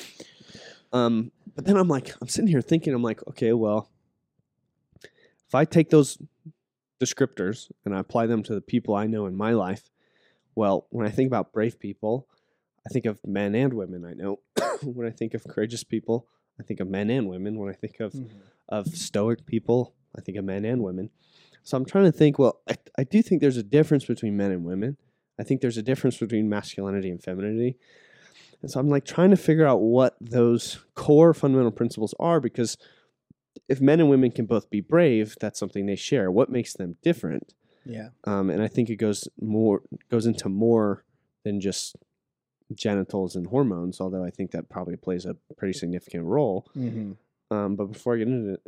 Um, 0.92 1.30
but 1.54 1.64
then 1.64 1.76
I'm 1.76 1.88
like, 1.88 2.14
I'm 2.20 2.28
sitting 2.28 2.48
here 2.48 2.60
thinking, 2.62 2.94
I'm 2.94 3.02
like, 3.02 3.26
okay, 3.28 3.52
well, 3.52 3.90
if 5.46 5.54
I 5.54 5.64
take 5.64 5.90
those 5.90 6.18
descriptors 7.00 7.70
and 7.84 7.94
I 7.94 8.00
apply 8.00 8.26
them 8.26 8.42
to 8.44 8.54
the 8.54 8.60
people 8.60 8.94
I 8.94 9.06
know 9.06 9.26
in 9.26 9.36
my 9.36 9.52
life, 9.52 9.90
well, 10.54 10.86
when 10.90 11.06
I 11.06 11.10
think 11.10 11.28
about 11.28 11.52
brave 11.52 11.78
people, 11.78 12.26
I 12.86 12.90
think 12.90 13.04
of 13.06 13.20
men 13.26 13.54
and 13.54 13.74
women 13.74 14.04
I 14.04 14.14
know. 14.14 14.40
when 14.82 15.06
I 15.06 15.10
think 15.10 15.34
of 15.34 15.44
courageous 15.44 15.84
people, 15.84 16.26
I 16.58 16.62
think 16.62 16.80
of 16.80 16.88
men 16.88 17.10
and 17.10 17.28
women. 17.28 17.58
When 17.58 17.70
I 17.70 17.74
think 17.74 18.00
of 18.00 18.12
Mhm. 18.12 18.28
of 18.68 18.86
stoic 18.88 19.46
people, 19.46 19.94
I 20.16 20.20
think 20.20 20.38
of 20.38 20.44
men 20.44 20.64
and 20.64 20.82
women. 20.82 21.10
So 21.64 21.76
I'm 21.76 21.84
trying 21.84 22.04
to 22.04 22.12
think, 22.12 22.38
well, 22.38 22.60
I, 22.68 22.76
I 22.96 23.04
do 23.04 23.20
think 23.20 23.40
there's 23.40 23.56
a 23.56 23.64
difference 23.64 24.04
between 24.04 24.36
men 24.36 24.52
and 24.52 24.64
women. 24.64 24.96
I 25.38 25.42
think 25.42 25.60
there's 25.60 25.76
a 25.76 25.82
difference 25.82 26.18
between 26.18 26.48
masculinity 26.48 27.10
and 27.10 27.20
femininity. 27.22 27.78
And 28.62 28.70
so 28.70 28.80
I'm 28.80 28.88
like 28.88 29.04
trying 29.04 29.30
to 29.30 29.36
figure 29.36 29.66
out 29.66 29.80
what 29.80 30.16
those 30.20 30.78
core 30.94 31.32
fundamental 31.32 31.70
principles 31.70 32.14
are 32.20 32.40
because 32.40 32.76
if 33.68 33.80
men 33.80 34.00
and 34.00 34.10
women 34.10 34.30
can 34.30 34.46
both 34.46 34.70
be 34.70 34.80
brave, 34.80 35.36
that's 35.40 35.58
something 35.58 35.86
they 35.86 35.96
share. 35.96 36.30
What 36.30 36.50
makes 36.50 36.74
them 36.74 36.96
different? 37.02 37.54
Yeah. 37.84 38.08
Um, 38.24 38.50
and 38.50 38.62
I 38.62 38.68
think 38.68 38.90
it 38.90 38.96
goes 38.96 39.28
more 39.40 39.82
goes 40.10 40.26
into 40.26 40.48
more 40.48 41.04
than 41.44 41.60
just 41.60 41.96
genitals 42.74 43.36
and 43.36 43.46
hormones. 43.46 44.00
Although 44.00 44.24
I 44.24 44.30
think 44.30 44.50
that 44.50 44.68
probably 44.68 44.96
plays 44.96 45.24
a 45.24 45.36
pretty 45.56 45.76
significant 45.76 46.24
role. 46.24 46.68
Mm-hmm. 46.76 47.12
Um, 47.52 47.74
but 47.74 47.86
before 47.86 48.14
I 48.14 48.18
get 48.18 48.28
into 48.28 48.58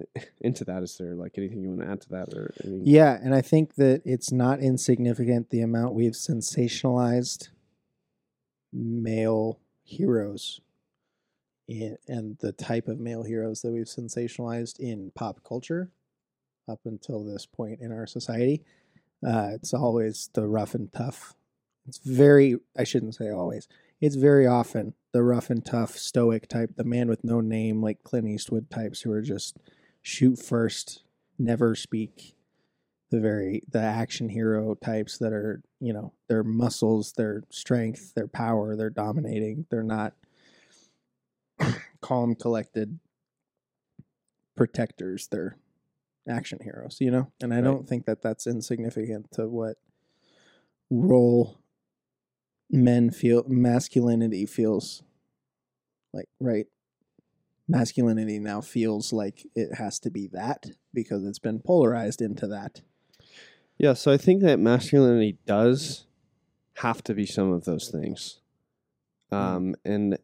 into 0.40 0.64
that, 0.64 0.82
is 0.82 0.96
there 0.98 1.14
like 1.14 1.36
anything 1.36 1.60
you 1.60 1.68
want 1.68 1.82
to 1.82 1.88
add 1.88 2.00
to 2.02 2.08
that 2.10 2.34
or 2.34 2.52
Yeah, 2.64 3.18
and 3.22 3.34
I 3.34 3.42
think 3.42 3.74
that 3.76 4.02
it's 4.04 4.32
not 4.32 4.60
insignificant 4.60 5.50
the 5.50 5.60
amount 5.60 5.94
we've 5.94 6.12
sensationalized 6.12 7.48
male 8.72 9.60
heroes 9.92 10.60
in, 11.68 11.96
and 12.08 12.36
the 12.40 12.52
type 12.52 12.88
of 12.88 12.98
male 12.98 13.22
heroes 13.22 13.62
that 13.62 13.72
we've 13.72 13.86
sensationalized 13.86 14.78
in 14.78 15.12
pop 15.14 15.40
culture 15.46 15.90
up 16.68 16.80
until 16.84 17.24
this 17.24 17.46
point 17.46 17.80
in 17.80 17.92
our 17.92 18.06
society. 18.06 18.62
Uh, 19.26 19.50
it's 19.52 19.72
always 19.72 20.30
the 20.34 20.46
rough 20.46 20.74
and 20.74 20.92
tough. 20.92 21.34
It's 21.86 21.98
very, 21.98 22.56
I 22.76 22.84
shouldn't 22.84 23.14
say 23.14 23.30
always, 23.30 23.68
it's 24.00 24.16
very 24.16 24.46
often 24.46 24.94
the 25.12 25.22
rough 25.22 25.50
and 25.50 25.64
tough 25.64 25.96
stoic 25.96 26.48
type, 26.48 26.70
the 26.76 26.84
man 26.84 27.08
with 27.08 27.22
no 27.24 27.40
name, 27.40 27.82
like 27.82 28.02
Clint 28.02 28.28
Eastwood 28.28 28.70
types 28.70 29.02
who 29.02 29.12
are 29.12 29.22
just 29.22 29.56
shoot 30.00 30.38
first, 30.38 31.04
never 31.38 31.74
speak. 31.74 32.34
The 33.12 33.20
very 33.20 33.62
the 33.70 33.78
action 33.78 34.30
hero 34.30 34.74
types 34.74 35.18
that 35.18 35.34
are 35.34 35.62
you 35.80 35.92
know 35.92 36.14
their 36.28 36.42
muscles, 36.42 37.12
their 37.12 37.42
strength, 37.50 38.14
their 38.14 38.26
power, 38.26 38.74
they're 38.74 38.88
dominating. 38.88 39.66
They're 39.70 39.82
not 39.82 40.14
calm, 42.00 42.34
collected 42.34 42.98
protectors. 44.56 45.28
They're 45.30 45.58
action 46.26 46.60
heroes, 46.62 46.96
you 47.00 47.10
know. 47.10 47.30
And 47.42 47.52
I 47.52 47.56
Right. 47.56 47.64
don't 47.64 47.86
think 47.86 48.06
that 48.06 48.22
that's 48.22 48.46
insignificant 48.46 49.30
to 49.32 49.46
what 49.46 49.76
role 50.88 51.58
men 52.70 53.10
feel 53.10 53.44
masculinity 53.46 54.46
feels 54.46 55.02
like 56.14 56.30
right 56.40 56.66
masculinity 57.68 58.38
now 58.38 58.62
feels 58.62 59.12
like 59.12 59.46
it 59.54 59.74
has 59.74 59.98
to 59.98 60.10
be 60.10 60.28
that 60.28 60.64
because 60.94 61.26
it's 61.26 61.38
been 61.38 61.60
polarized 61.60 62.22
into 62.22 62.46
that 62.46 62.80
Yeah, 63.82 63.94
so 63.94 64.12
I 64.12 64.16
think 64.16 64.42
that 64.42 64.60
masculinity 64.60 65.38
does 65.44 66.06
have 66.74 67.02
to 67.02 67.14
be 67.14 67.26
some 67.26 67.52
of 67.52 67.64
those 67.64 67.88
things. 67.88 68.38
Um, 69.32 69.74
and 69.84 70.18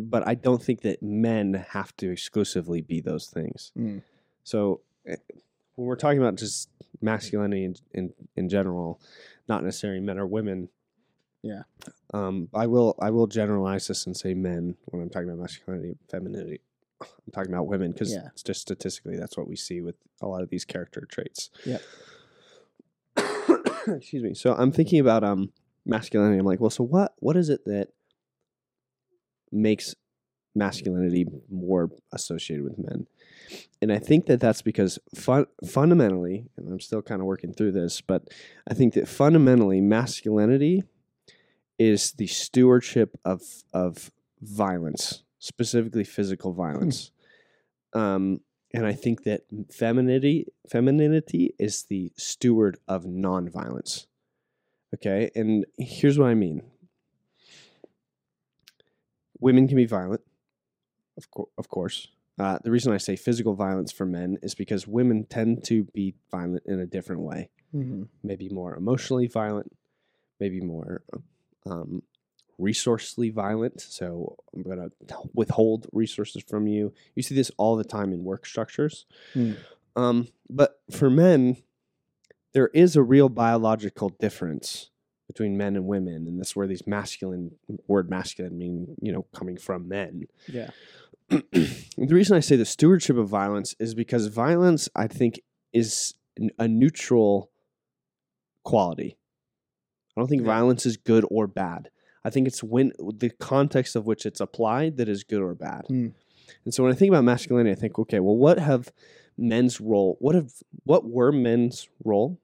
but 0.00 0.28
I 0.28 0.34
don't 0.34 0.62
think 0.62 0.82
that 0.82 1.02
men 1.02 1.64
have 1.70 1.96
to 1.96 2.10
exclusively 2.10 2.82
be 2.82 3.00
those 3.00 3.28
things. 3.28 3.72
Mm. 3.78 4.02
So 4.44 4.80
eh, 5.06 5.16
when 5.74 5.86
we're 5.88 5.96
talking 5.96 6.18
about 6.18 6.36
just 6.36 6.68
masculinity 7.00 7.64
in, 7.64 7.76
in 7.94 8.12
in 8.36 8.48
general, 8.50 9.00
not 9.48 9.64
necessarily 9.64 10.00
men 10.00 10.18
or 10.18 10.26
women. 10.26 10.68
Yeah. 11.42 11.62
Um, 12.12 12.48
I 12.52 12.66
will 12.66 12.94
I 13.00 13.10
will 13.10 13.26
generalize 13.26 13.86
this 13.88 14.06
and 14.06 14.14
say 14.14 14.34
men 14.34 14.76
when 14.84 15.00
I'm 15.02 15.08
talking 15.08 15.28
about 15.30 15.40
masculinity, 15.40 15.96
femininity. 16.10 16.60
I'm 17.00 17.32
talking 17.32 17.52
about 17.52 17.66
women 17.68 17.92
because 17.92 18.12
Yeah. 18.12 18.28
it's 18.32 18.42
just 18.42 18.60
statistically 18.60 19.16
that's 19.16 19.36
what 19.38 19.48
we 19.48 19.56
see 19.56 19.80
with 19.80 19.96
a 20.20 20.26
lot 20.26 20.42
of 20.42 20.50
these 20.50 20.66
character 20.66 21.06
traits. 21.10 21.48
Yep. 21.64 21.80
Excuse 23.86 24.22
me. 24.22 24.34
So 24.34 24.54
I'm 24.54 24.72
thinking 24.72 25.00
about 25.00 25.24
um 25.24 25.52
masculinity. 25.84 26.38
I'm 26.38 26.46
like, 26.46 26.60
well, 26.60 26.70
so 26.70 26.84
what 26.84 27.14
what 27.18 27.36
is 27.36 27.48
it 27.48 27.64
that 27.66 27.88
makes 29.50 29.94
masculinity 30.54 31.26
more 31.50 31.90
associated 32.12 32.64
with 32.64 32.78
men? 32.78 33.06
And 33.80 33.92
I 33.92 33.98
think 33.98 34.26
that 34.26 34.40
that's 34.40 34.62
because 34.62 34.98
fun, 35.14 35.46
fundamentally, 35.68 36.46
and 36.56 36.68
I'm 36.68 36.80
still 36.80 37.02
kind 37.02 37.20
of 37.20 37.26
working 37.26 37.52
through 37.52 37.72
this, 37.72 38.00
but 38.00 38.28
I 38.68 38.74
think 38.74 38.94
that 38.94 39.08
fundamentally 39.08 39.80
masculinity 39.80 40.84
is 41.78 42.12
the 42.12 42.26
stewardship 42.26 43.18
of 43.24 43.42
of 43.72 44.10
violence, 44.40 45.22
specifically 45.38 46.04
physical 46.04 46.52
violence. 46.52 47.10
Um, 47.94 48.40
and 48.74 48.86
I 48.86 48.92
think 48.92 49.24
that 49.24 49.42
femininity 49.70 50.46
femininity 50.70 51.54
is 51.58 51.84
the 51.84 52.12
steward 52.16 52.78
of 52.88 53.04
nonviolence. 53.04 54.06
Okay, 54.94 55.30
and 55.34 55.64
here's 55.78 56.18
what 56.18 56.28
I 56.28 56.34
mean. 56.34 56.62
Women 59.40 59.66
can 59.66 59.76
be 59.76 59.86
violent, 59.86 60.20
of 61.16 61.30
course. 61.30 61.50
Of 61.58 61.68
course. 61.68 62.08
Uh, 62.38 62.58
the 62.64 62.70
reason 62.70 62.92
I 62.92 62.96
say 62.96 63.16
physical 63.16 63.54
violence 63.54 63.92
for 63.92 64.06
men 64.06 64.38
is 64.42 64.54
because 64.54 64.86
women 64.86 65.24
tend 65.24 65.64
to 65.64 65.84
be 65.92 66.14
violent 66.30 66.62
in 66.66 66.80
a 66.80 66.86
different 66.86 67.22
way. 67.22 67.50
mm-hmm. 67.74 68.04
Maybe 68.22 68.48
more 68.48 68.74
emotionally 68.74 69.26
violent, 69.26 69.72
maybe 70.40 70.60
more 70.60 71.02
um, 71.66 72.02
resourcely 72.62 73.30
violent. 73.32 73.80
So 73.80 74.36
I'm 74.54 74.62
going 74.62 74.78
to 74.78 75.16
withhold 75.34 75.86
resources 75.92 76.42
from 76.48 76.66
you. 76.66 76.92
You 77.14 77.22
see 77.22 77.34
this 77.34 77.50
all 77.58 77.76
the 77.76 77.84
time 77.84 78.12
in 78.12 78.24
work 78.24 78.46
structures. 78.46 79.06
Hmm. 79.34 79.52
Um, 79.96 80.28
but 80.48 80.80
for 80.90 81.10
men, 81.10 81.56
there 82.54 82.68
is 82.68 82.96
a 82.96 83.02
real 83.02 83.28
biological 83.28 84.08
difference 84.08 84.90
between 85.26 85.56
men 85.56 85.76
and 85.76 85.86
women, 85.86 86.26
and 86.26 86.38
that's 86.38 86.54
where 86.54 86.66
these 86.66 86.86
masculine 86.86 87.52
word 87.86 88.10
masculine 88.10 88.58
meaning 88.58 88.94
you 89.00 89.10
know 89.12 89.24
coming 89.34 89.56
from 89.56 89.88
men. 89.88 90.24
yeah 90.46 90.70
the 91.28 92.08
reason 92.10 92.36
I 92.36 92.40
say 92.40 92.56
the 92.56 92.66
stewardship 92.66 93.16
of 93.16 93.28
violence 93.28 93.74
is 93.78 93.94
because 93.94 94.26
violence, 94.26 94.88
I 94.94 95.06
think, 95.06 95.40
is 95.72 96.12
a 96.58 96.68
neutral 96.68 97.50
quality. 98.64 99.16
I 100.16 100.20
don't 100.20 100.28
think 100.28 100.42
Yeah. 100.42 100.46
violence 100.48 100.84
is 100.84 100.96
good 100.98 101.24
or 101.30 101.46
bad. 101.46 101.88
I 102.24 102.30
think 102.30 102.46
it's 102.46 102.62
when 102.62 102.92
the 102.98 103.30
context 103.30 103.96
of 103.96 104.06
which 104.06 104.26
it's 104.26 104.40
applied 104.40 104.96
that 104.96 105.08
is 105.08 105.24
good 105.24 105.42
or 105.42 105.54
bad. 105.54 105.84
Hmm. 105.88 106.08
And 106.64 106.72
so 106.72 106.82
when 106.82 106.92
I 106.92 106.94
think 106.94 107.10
about 107.10 107.24
masculinity, 107.24 107.72
I 107.72 107.80
think, 107.80 107.98
okay, 107.98 108.20
well, 108.20 108.36
what 108.36 108.58
have 108.58 108.92
men's 109.36 109.80
role? 109.80 110.16
What 110.20 110.34
have 110.34 110.52
what 110.84 111.08
were 111.08 111.32
men's 111.32 111.88
role? 112.04 112.40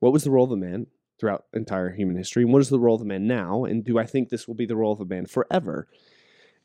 What 0.00 0.12
was 0.12 0.24
the 0.24 0.30
role 0.30 0.44
of 0.44 0.52
a 0.52 0.56
man 0.56 0.86
throughout 1.18 1.46
entire 1.52 1.90
human 1.90 2.16
history? 2.16 2.44
And 2.44 2.52
what 2.52 2.62
is 2.62 2.68
the 2.68 2.78
role 2.78 2.94
of 2.94 3.02
a 3.02 3.06
man 3.06 3.26
now? 3.26 3.64
And 3.64 3.84
do 3.84 3.98
I 3.98 4.06
think 4.06 4.28
this 4.28 4.46
will 4.46 4.54
be 4.54 4.66
the 4.66 4.76
role 4.76 4.92
of 4.92 5.00
a 5.00 5.04
man 5.04 5.26
forever? 5.26 5.88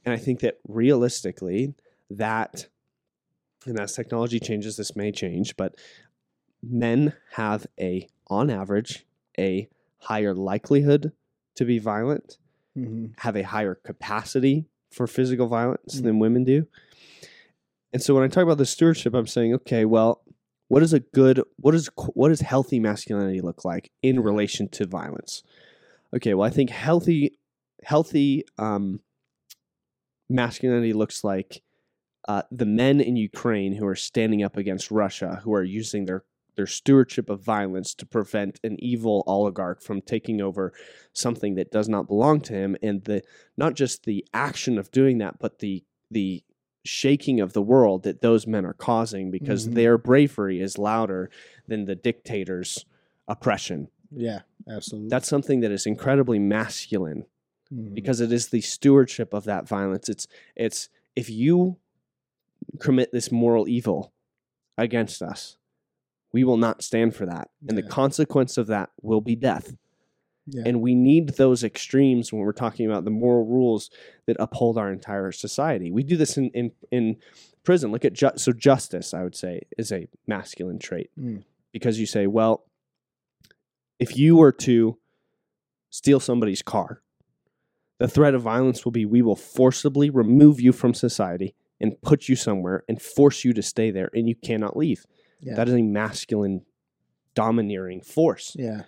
And 0.05 0.13
I 0.13 0.17
think 0.17 0.41
that 0.41 0.59
realistically, 0.67 1.73
that 2.09 2.67
and 3.65 3.79
as 3.79 3.93
technology 3.93 4.39
changes, 4.39 4.77
this 4.77 4.95
may 4.95 5.11
change, 5.11 5.55
but 5.55 5.75
men 6.61 7.13
have 7.33 7.67
a, 7.79 8.07
on 8.27 8.49
average, 8.49 9.05
a 9.37 9.67
higher 9.99 10.33
likelihood 10.33 11.13
to 11.55 11.65
be 11.65 11.79
violent, 11.79 12.37
mm-hmm. 12.77 13.07
have 13.19 13.35
a 13.35 13.43
higher 13.43 13.75
capacity 13.75 14.65
for 14.91 15.07
physical 15.07 15.47
violence 15.47 15.99
Mm. 15.99 16.03
than 16.03 16.19
women 16.19 16.43
do. 16.43 16.67
And 17.91 18.01
so 18.01 18.15
when 18.15 18.23
I 18.23 18.27
talk 18.27 18.43
about 18.43 18.57
the 18.57 18.65
stewardship, 18.65 19.13
I'm 19.13 19.27
saying, 19.27 19.53
okay, 19.55 19.85
well, 19.85 20.23
what 20.67 20.81
is 20.81 20.93
a 20.93 20.99
good, 20.99 21.41
what 21.57 21.75
is 21.75 21.89
what 22.13 22.29
does 22.29 22.41
healthy 22.41 22.79
masculinity 22.79 23.41
look 23.41 23.63
like 23.63 23.91
in 24.01 24.19
relation 24.19 24.67
to 24.69 24.85
violence? 24.87 25.43
Okay, 26.15 26.33
well, 26.33 26.47
I 26.47 26.51
think 26.51 26.69
healthy, 26.69 27.37
healthy 27.83 28.45
um, 28.57 29.01
masculinity 30.29 30.93
looks 30.93 31.23
like 31.23 31.61
uh, 32.27 32.43
the 32.51 32.65
men 32.65 33.01
in 33.01 33.15
Ukraine 33.15 33.73
who 33.73 33.85
are 33.85 33.95
standing 33.95 34.43
up 34.43 34.57
against 34.57 34.89
Russia, 34.89 35.41
who 35.43 35.53
are 35.53 35.63
using 35.63 36.05
their 36.05 36.23
their 36.55 36.67
stewardship 36.67 37.29
of 37.29 37.41
violence 37.41 37.93
to 37.95 38.05
prevent 38.05 38.59
an 38.63 38.75
evil 38.79 39.23
oligarch 39.27 39.81
from 39.81 40.01
taking 40.01 40.41
over 40.41 40.73
something 41.13 41.55
that 41.55 41.71
does 41.71 41.89
not 41.89 42.07
belong 42.07 42.41
to 42.41 42.53
him, 42.53 42.75
and 42.81 43.03
the 43.05 43.21
not 43.57 43.73
just 43.75 44.03
the 44.05 44.25
action 44.33 44.77
of 44.77 44.91
doing 44.91 45.17
that, 45.19 45.39
but 45.39 45.59
the 45.59 45.83
the 46.11 46.43
shaking 46.85 47.39
of 47.39 47.53
the 47.53 47.61
world 47.61 48.03
that 48.03 48.21
those 48.21 48.45
men 48.45 48.65
are 48.65 48.73
causing 48.73 49.31
because 49.31 49.69
Mhm. 49.69 49.73
their 49.75 49.97
bravery 49.97 50.59
is 50.59 50.77
louder 50.77 51.29
than 51.67 51.85
the 51.85 51.95
dictator's 51.95 52.85
oppression. 53.27 53.87
yeah 54.15 54.41
absolutely 54.67 55.09
That's 55.09 55.27
something 55.27 55.61
that 55.61 55.71
is 55.71 55.85
incredibly 55.87 56.37
masculine 56.39 57.25
Mhm. 57.73 57.95
because 57.95 58.19
it 58.21 58.31
is 58.31 58.49
the 58.49 58.61
stewardship 58.61 59.33
of 59.33 59.45
that 59.45 59.67
violence. 59.67 60.07
It's 60.09 60.27
it's 60.55 60.89
if 61.15 61.29
you 61.29 61.77
commit 62.79 63.11
this 63.11 63.31
moral 63.31 63.67
evil 63.67 64.13
against 64.77 65.21
us, 65.21 65.57
we 66.33 66.43
will 66.43 66.57
not 66.57 66.83
stand 66.83 67.15
for 67.15 67.25
that, 67.27 67.49
and 67.67 67.77
the 67.77 67.83
consequence 67.83 68.57
of 68.57 68.67
that 68.67 68.89
will 69.01 69.21
be 69.21 69.35
death. 69.35 69.75
yeah 70.47 70.63
And 70.65 70.81
we 70.81 70.93
need 70.95 71.29
those 71.37 71.63
extremes 71.63 72.33
when 72.33 72.41
we're 72.41 72.51
talking 72.65 72.85
about 72.85 73.05
the 73.05 73.11
moral 73.11 73.45
rules 73.45 73.89
that 74.25 74.35
uphold 74.39 74.77
our 74.77 74.91
entire 74.91 75.31
society. 75.31 75.91
We 75.91 76.03
do 76.03 76.17
this 76.17 76.37
in 76.37 76.49
in, 76.51 76.71
in 76.91 77.15
prison. 77.63 77.91
Look 77.93 78.03
at 78.05 78.13
ju- 78.13 78.35
so 78.37 78.51
justice. 78.51 79.13
I 79.13 79.23
would 79.23 79.35
say 79.35 79.61
is 79.77 79.91
a 79.91 80.07
masculine 80.27 80.79
trait 80.79 81.09
Mm. 81.17 81.43
because 81.71 81.99
you 81.99 82.05
say, 82.05 82.27
well, 82.27 82.65
if 83.99 84.17
you 84.17 84.35
were 84.35 84.51
to 84.51 84.97
steal 85.89 86.19
somebody's 86.19 86.61
car, 86.63 87.01
the 87.99 88.07
threat 88.07 88.33
of 88.33 88.41
violence 88.41 88.83
will 88.83 88.91
be 88.91 89.05
we 89.05 89.21
will 89.21 89.35
forcibly 89.37 90.09
remove 90.09 90.59
you 90.59 90.71
from 90.73 90.93
society 90.93 91.53
and 91.79 92.01
put 92.01 92.27
you 92.27 92.35
somewhere 92.35 92.83
and 92.89 93.01
force 93.01 93.43
you 93.45 93.53
to 93.53 93.61
stay 93.61 93.91
there, 93.91 94.09
and 94.13 94.27
you 94.27 94.35
cannot 94.35 94.75
leave. 94.75 95.05
Yeah. 95.43 95.55
That 95.55 95.67
is 95.67 95.75
a 95.75 95.81
masculine, 95.81 96.65
domineering 97.35 98.01
force. 98.01 98.55
Yeah. 98.57 98.83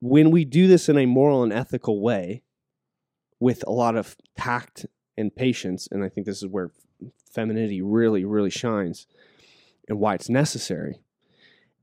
When 0.00 0.30
we 0.30 0.44
do 0.44 0.66
this 0.66 0.88
in 0.88 0.98
a 0.98 1.06
moral 1.06 1.42
and 1.42 1.52
ethical 1.52 2.00
way 2.00 2.42
with 3.40 3.64
a 3.66 3.72
lot 3.72 3.96
of 3.96 4.16
tact 4.36 4.86
and 5.16 5.34
patience 5.34 5.88
and 5.90 6.02
i 6.02 6.08
think 6.08 6.26
this 6.26 6.42
is 6.42 6.48
where 6.48 6.70
femininity 7.32 7.80
really 7.82 8.24
really 8.24 8.50
shines 8.50 9.06
and 9.88 9.98
why 9.98 10.14
it's 10.14 10.28
necessary 10.28 10.98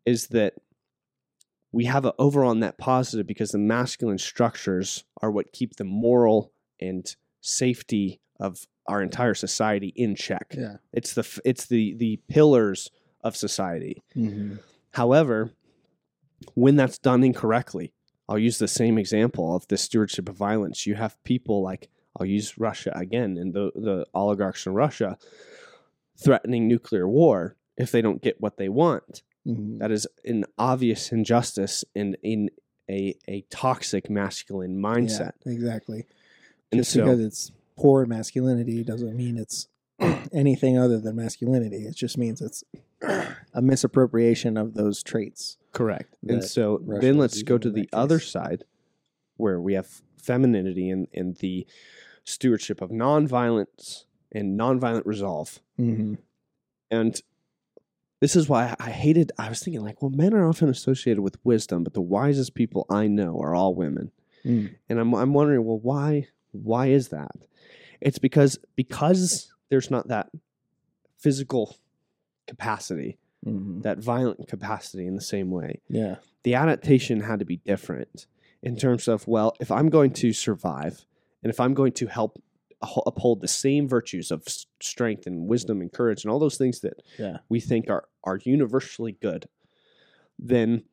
is 0.05 0.27
that 0.27 0.55
we 1.71 1.85
have 1.85 2.05
an 2.05 2.11
overall 2.19 2.53
net 2.53 2.77
positive 2.77 3.27
because 3.27 3.51
the 3.51 3.57
masculine 3.57 4.17
structures 4.17 5.05
are 5.21 5.31
what 5.31 5.53
keep 5.53 5.75
the 5.77 5.83
moral 5.83 6.51
and 6.79 7.15
safety 7.39 8.19
of 8.39 8.67
our 8.87 9.01
entire 9.01 9.35
society 9.35 9.93
in 9.95 10.15
check. 10.15 10.53
Yeah. 10.57 10.77
it's 10.91 11.13
the 11.13 11.39
it's 11.45 11.67
the 11.67 11.93
the 11.93 12.19
pillars 12.27 12.89
of 13.23 13.35
society 13.35 14.01
Mm-hmm. 14.15 14.55
However, 14.91 15.51
when 16.53 16.75
that's 16.75 16.97
done 16.97 17.23
incorrectly, 17.23 17.93
I'll 18.27 18.39
use 18.39 18.57
the 18.57 18.67
same 18.67 18.97
example 18.97 19.55
of 19.55 19.67
the 19.67 19.77
stewardship 19.77 20.29
of 20.29 20.35
violence. 20.35 20.85
You 20.85 20.95
have 20.95 21.21
people 21.23 21.61
like 21.61 21.89
I'll 22.17 22.25
use 22.25 22.57
Russia 22.57 22.91
again 22.95 23.37
and 23.37 23.53
the 23.53 23.71
the 23.75 24.05
oligarchs 24.13 24.65
in 24.65 24.73
Russia 24.73 25.17
threatening 26.17 26.67
nuclear 26.67 27.07
war 27.07 27.55
if 27.77 27.91
they 27.91 28.01
don't 28.01 28.21
get 28.21 28.39
what 28.41 28.57
they 28.57 28.69
want. 28.69 29.23
Mm-hmm. 29.47 29.79
That 29.79 29.91
is 29.91 30.07
an 30.23 30.45
obvious 30.57 31.11
injustice 31.11 31.83
and 31.95 32.17
in 32.21 32.49
a 32.89 33.15
a 33.27 33.41
toxic 33.49 34.09
masculine 34.09 34.77
mindset. 34.77 35.33
Yeah, 35.45 35.53
exactly. 35.53 36.05
And 36.71 36.79
Just 36.81 36.91
so 36.91 37.03
because 37.03 37.19
it's 37.19 37.51
poor 37.77 38.05
masculinity 38.05 38.83
doesn't 38.83 39.15
mean 39.15 39.37
it's 39.37 39.67
anything 40.33 40.77
other 40.77 40.99
than 40.99 41.15
masculinity. 41.15 41.85
It 41.85 41.95
just 41.95 42.17
means 42.17 42.41
it's 42.41 42.63
a 43.01 43.61
misappropriation 43.61 44.57
of 44.57 44.73
those 44.73 45.03
traits. 45.03 45.57
Correct. 45.71 46.15
And 46.27 46.43
so 46.43 46.81
then 46.85 47.17
let's 47.17 47.41
go 47.43 47.57
to 47.57 47.69
the 47.69 47.89
other 47.93 48.19
case. 48.19 48.31
side 48.31 48.63
where 49.37 49.59
we 49.59 49.73
have 49.73 50.01
femininity 50.21 50.89
and, 50.89 51.07
and 51.13 51.37
the 51.37 51.65
stewardship 52.23 52.81
of 52.81 52.89
nonviolence 52.89 54.05
and 54.31 54.59
nonviolent 54.59 55.05
resolve. 55.05 55.59
Mm-hmm. 55.79 56.15
And 56.91 57.21
this 58.19 58.35
is 58.35 58.47
why 58.47 58.75
I 58.79 58.91
hated, 58.91 59.31
I 59.39 59.49
was 59.49 59.63
thinking, 59.63 59.81
like, 59.81 60.01
well, 60.01 60.11
men 60.11 60.33
are 60.33 60.47
often 60.47 60.69
associated 60.69 61.21
with 61.21 61.43
wisdom, 61.43 61.83
but 61.83 61.93
the 61.93 62.01
wisest 62.01 62.53
people 62.53 62.85
I 62.89 63.07
know 63.07 63.39
are 63.41 63.55
all 63.55 63.73
women. 63.73 64.11
Mm. 64.45 64.75
And 64.89 64.99
I'm, 64.99 65.13
I'm 65.15 65.33
wondering, 65.33 65.65
well, 65.65 65.79
why, 65.79 66.27
why 66.51 66.87
is 66.87 67.09
that? 67.09 67.31
It's 67.99 68.19
because, 68.19 68.59
because 68.75 69.51
there's 69.69 69.89
not 69.89 70.09
that 70.09 70.29
physical 71.17 71.77
capacity, 72.51 73.17
Mm-hmm. 73.43 73.81
that 73.81 73.97
violent 73.97 74.47
capacity 74.47 75.07
in 75.07 75.15
the 75.15 75.27
same 75.35 75.49
way. 75.49 75.81
Yeah. 75.89 76.17
the 76.43 76.53
adaptation 76.53 77.21
had 77.21 77.39
to 77.39 77.45
be 77.45 77.57
different 77.57 78.27
in 78.61 78.75
terms 78.75 79.07
of 79.07 79.27
well 79.27 79.49
if 79.59 79.71
i'm 79.71 79.89
going 79.89 80.11
to 80.23 80.31
survive 80.31 80.95
and 81.41 81.49
if 81.53 81.59
i'm 81.59 81.73
going 81.73 81.93
to 82.01 82.05
help 82.05 82.31
uphold 83.11 83.41
the 83.41 83.47
same 83.65 83.87
virtues 83.97 84.29
of 84.29 84.43
strength 84.79 85.25
and 85.25 85.47
wisdom 85.47 85.81
and 85.81 85.91
courage 85.91 86.23
and 86.23 86.31
all 86.31 86.37
those 86.45 86.57
things 86.63 86.81
that 86.81 87.01
Yeah. 87.17 87.37
we 87.49 87.59
think 87.59 87.89
are 87.89 88.05
are 88.23 88.39
universally 88.55 89.13
good 89.27 89.47
then 90.37 90.83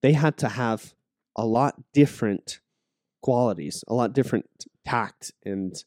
they 0.00 0.12
had 0.12 0.36
to 0.44 0.48
have 0.48 0.94
a 1.34 1.44
lot 1.58 1.74
different 1.92 2.60
qualities 3.20 3.82
a 3.88 3.94
lot 3.94 4.12
different 4.12 4.46
tact 4.86 5.32
and 5.44 5.82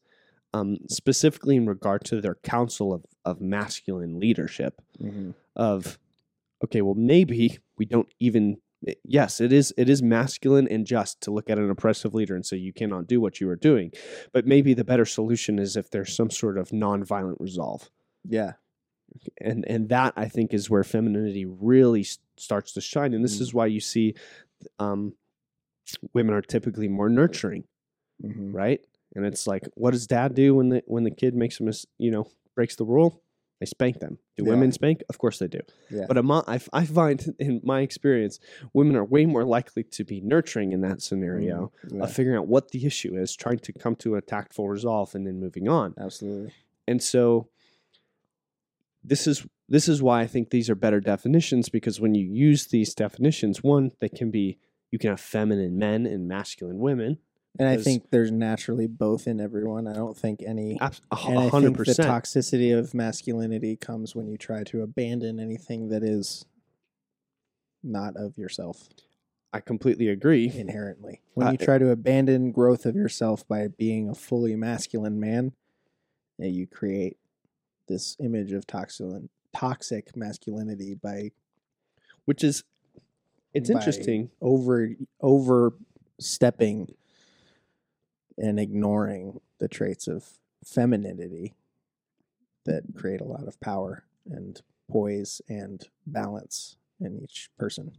um, 0.54 0.78
specifically 0.90 1.56
in 1.56 1.66
regard 1.66 2.04
to 2.06 2.20
their 2.22 2.36
council 2.36 2.92
of, 2.94 3.06
of 3.26 3.40
masculine 3.42 4.20
leadership 4.20 4.82
Mm-hmm. 5.02 5.32
of 5.56 5.98
okay 6.64 6.82
well 6.82 6.96
maybe 6.96 7.58
we 7.78 7.86
don't 7.86 8.08
even 8.20 8.58
eh, 8.88 8.94
yes 9.04 9.42
it 9.42 9.52
is 9.52 9.74
it 9.78 9.90
is 9.90 10.02
masculine 10.04 10.68
and 10.68 10.86
just 10.86 11.20
to 11.22 11.32
look 11.32 11.50
at 11.50 11.58
an 11.58 11.70
oppressive 11.70 12.14
leader 12.14 12.36
and 12.36 12.46
say 12.46 12.58
you 12.58 12.72
cannot 12.74 13.08
do 13.08 13.20
what 13.20 13.42
you 13.42 13.50
are 13.50 13.56
doing 13.56 13.92
but 14.34 14.46
maybe 14.46 14.74
the 14.74 14.84
better 14.84 15.06
solution 15.06 15.58
is 15.60 15.76
if 15.76 15.90
there's 15.90 16.16
some 16.16 16.30
sort 16.30 16.58
of 16.58 16.70
nonviolent 16.70 17.38
resolve 17.40 17.90
Yeah. 18.28 18.54
and 19.42 19.66
and 19.68 19.90
that 19.90 20.14
i 20.16 20.28
think 20.28 20.54
is 20.54 20.70
where 20.70 20.84
femininity 20.84 21.46
really 21.46 22.06
starts 22.38 22.74
to 22.74 22.82
shine 22.82 23.14
and 23.14 23.24
this 23.24 23.38
Mm. 23.38 23.42
is 23.42 23.54
why 23.54 23.66
you 23.66 23.80
see 23.80 24.14
um 24.80 25.14
women 26.14 26.34
are 26.34 26.42
typically 26.42 26.88
more 26.88 27.10
nurturing 27.10 27.64
Mm-hmm. 28.24 28.52
right 28.56 28.80
and 29.16 29.26
it's 29.26 29.48
like 29.48 29.64
what 29.74 29.92
does 29.92 30.08
dad 30.08 30.34
do 30.36 30.56
when 30.56 30.70
the 30.70 30.84
when 30.86 31.04
the 31.04 31.12
kid 31.12 31.36
makes 31.36 31.60
a 31.60 31.64
mis 31.64 31.86
you 31.98 32.12
know 32.12 32.28
breaks 32.56 32.76
the 32.76 32.86
rule 32.86 33.22
they 33.60 33.66
spank 33.66 34.00
them 34.00 34.18
do 34.36 34.44
Yeah. 34.44 34.50
women 34.50 34.72
spank 34.72 35.04
of 35.10 35.18
course 35.18 35.38
they 35.40 35.48
do 35.48 35.60
Yeah. 35.90 36.06
but 36.08 36.18
I 36.18 36.22
I, 36.56 36.60
I 36.74 36.86
find 36.86 37.34
in 37.40 37.62
my 37.64 37.82
experience, 37.82 38.40
women 38.74 38.96
are 38.96 39.06
way 39.06 39.26
more 39.26 39.46
likely 39.46 39.84
to 39.84 40.04
be 40.04 40.20
nurturing 40.22 40.72
in 40.74 40.82
that 40.82 41.02
scenario 41.02 41.72
Mm, 41.86 41.98
yeah. 41.98 42.04
of 42.04 42.12
figuring 42.14 42.38
out 42.38 42.48
what 42.48 42.72
the 42.72 42.86
issue 42.86 43.16
is, 43.16 43.36
trying 43.36 43.60
to 43.60 43.72
come 43.74 43.96
to 43.98 44.16
a 44.16 44.22
tactful 44.22 44.68
resolve, 44.68 45.16
and 45.16 45.26
then 45.28 45.40
moving 45.40 45.68
on. 45.70 45.94
Absolutely. 45.98 46.52
And 46.88 47.02
so, 47.02 47.48
this 49.04 49.28
is 49.28 49.46
this 49.70 49.88
is 49.88 50.02
why 50.02 50.22
I 50.22 50.28
think 50.28 50.50
these 50.50 50.70
are 50.70 50.76
better 50.76 51.00
definitions 51.00 51.70
because 51.70 52.00
when 52.02 52.14
you 52.16 52.26
use 52.26 52.68
these 52.68 52.94
definitions, 52.94 53.64
one 53.64 53.92
they 54.00 54.10
can 54.10 54.30
be 54.32 54.58
you 54.92 55.00
can 55.00 55.10
have 55.10 55.20
feminine 55.22 55.78
men 55.78 56.06
and 56.06 56.28
masculine 56.28 56.80
women. 56.80 57.18
And 57.60 57.68
I 57.70 57.78
think 57.78 58.10
there's 58.10 58.32
naturally 58.32 58.88
both 58.88 59.28
in 59.28 59.40
everyone. 59.40 59.88
I 59.88 59.94
don't 59.94 60.18
think 60.18 60.42
any. 60.44 60.80
Abs- 60.82 61.02
a 61.12 61.16
hu- 61.16 61.30
And 61.32 61.40
I 61.40 61.50
think 61.50 61.78
the 61.78 61.84
percent. 61.86 62.10
toxicity 62.10 62.78
of 62.78 62.94
masculinity 62.96 63.76
comes 63.76 64.16
when 64.16 64.28
you 64.28 64.38
try 64.38 64.64
to 64.66 64.82
abandon 64.82 65.40
anything 65.40 65.90
that 65.90 66.04
is 66.04 66.46
not 67.84 68.16
of 68.16 68.38
yourself 68.38 68.90
I 69.52 69.60
completely 69.60 70.08
agree. 70.08 70.50
inherently. 70.50 71.22
When 71.36 71.48
Uh, 71.48 71.52
you 71.52 71.58
try 71.58 71.78
to 71.78 71.90
abandon 71.90 72.52
growth 72.52 72.88
of 72.88 72.96
yourself 72.96 73.48
by 73.48 73.68
being 73.68 74.10
a 74.10 74.16
fully 74.16 74.56
masculine 74.56 75.20
man, 75.20 75.52
eh, 76.42 76.48
you 76.48 76.66
create 76.66 77.18
this 77.88 78.16
image 78.20 78.52
of 78.54 78.66
toxic 78.66 79.24
toxic 79.56 80.16
masculinity 80.16 80.96
by 80.96 81.30
Which 82.26 82.44
is 82.44 82.64
it's 83.54 83.70
by 83.70 83.76
interesting. 83.76 84.32
over 84.42 84.96
overstepping 85.22 86.96
and 88.38 88.60
ignoring 88.60 89.40
the 89.60 89.68
traits 89.68 90.08
of 90.08 90.38
femininity 90.66 91.54
that 92.66 92.84
create 92.96 93.22
a 93.22 93.26
lot 93.26 93.48
of 93.48 93.60
power 93.60 94.06
and 94.30 94.62
poise 94.90 95.42
and 95.50 95.88
balance 96.08 96.78
in 97.00 97.20
each 97.22 97.50
person. 97.58 97.92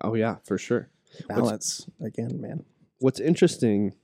Oh 0.00 0.14
yeah, 0.14 0.36
for 0.44 0.58
sure. 0.58 0.88
Balance 1.28 1.88
again, 2.00 2.40
man. 2.40 2.64
what's 2.98 3.20
interesting 3.20 3.94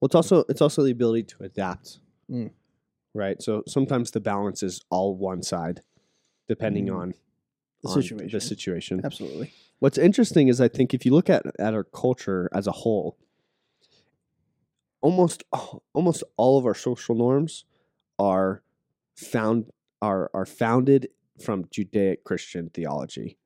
well 0.00 0.06
it's 0.06 0.14
also 0.14 0.44
it's 0.48 0.60
also 0.60 0.82
the 0.82 0.90
ability 0.90 1.22
to 1.22 1.44
adapt 1.44 1.98
Mm. 2.30 2.50
right 3.14 3.40
so 3.40 3.62
sometimes 3.68 4.10
the 4.10 4.18
balance 4.20 4.62
is 4.64 4.80
all 4.90 5.14
one 5.14 5.42
side 5.42 5.80
depending 6.48 6.86
Mm. 6.86 6.96
on 6.96 7.14
The 7.84 7.88
on 7.90 8.02
situation. 8.02 8.28
the 8.32 8.40
situation 8.40 9.00
Absolutely. 9.04 9.52
what's 9.78 9.96
interesting 9.98 10.48
is 10.48 10.60
i 10.60 10.66
think 10.68 10.92
if 10.92 11.06
you 11.06 11.12
look 11.12 11.30
at 11.30 11.46
at 11.60 11.72
our 11.74 11.84
culture 11.84 12.48
as 12.52 12.66
a 12.66 12.72
whole 12.72 13.16
almost 15.00 15.44
almost 15.94 16.22
all 16.36 16.58
of 16.58 16.66
our 16.66 16.74
social 16.74 17.14
norms 17.14 17.64
are 18.18 18.62
found 19.16 19.66
are 20.02 20.30
are 20.34 20.46
founded 20.46 21.08
from 21.42 21.64
judaic 21.70 22.24
christian 22.24 22.70
theology 22.72 23.38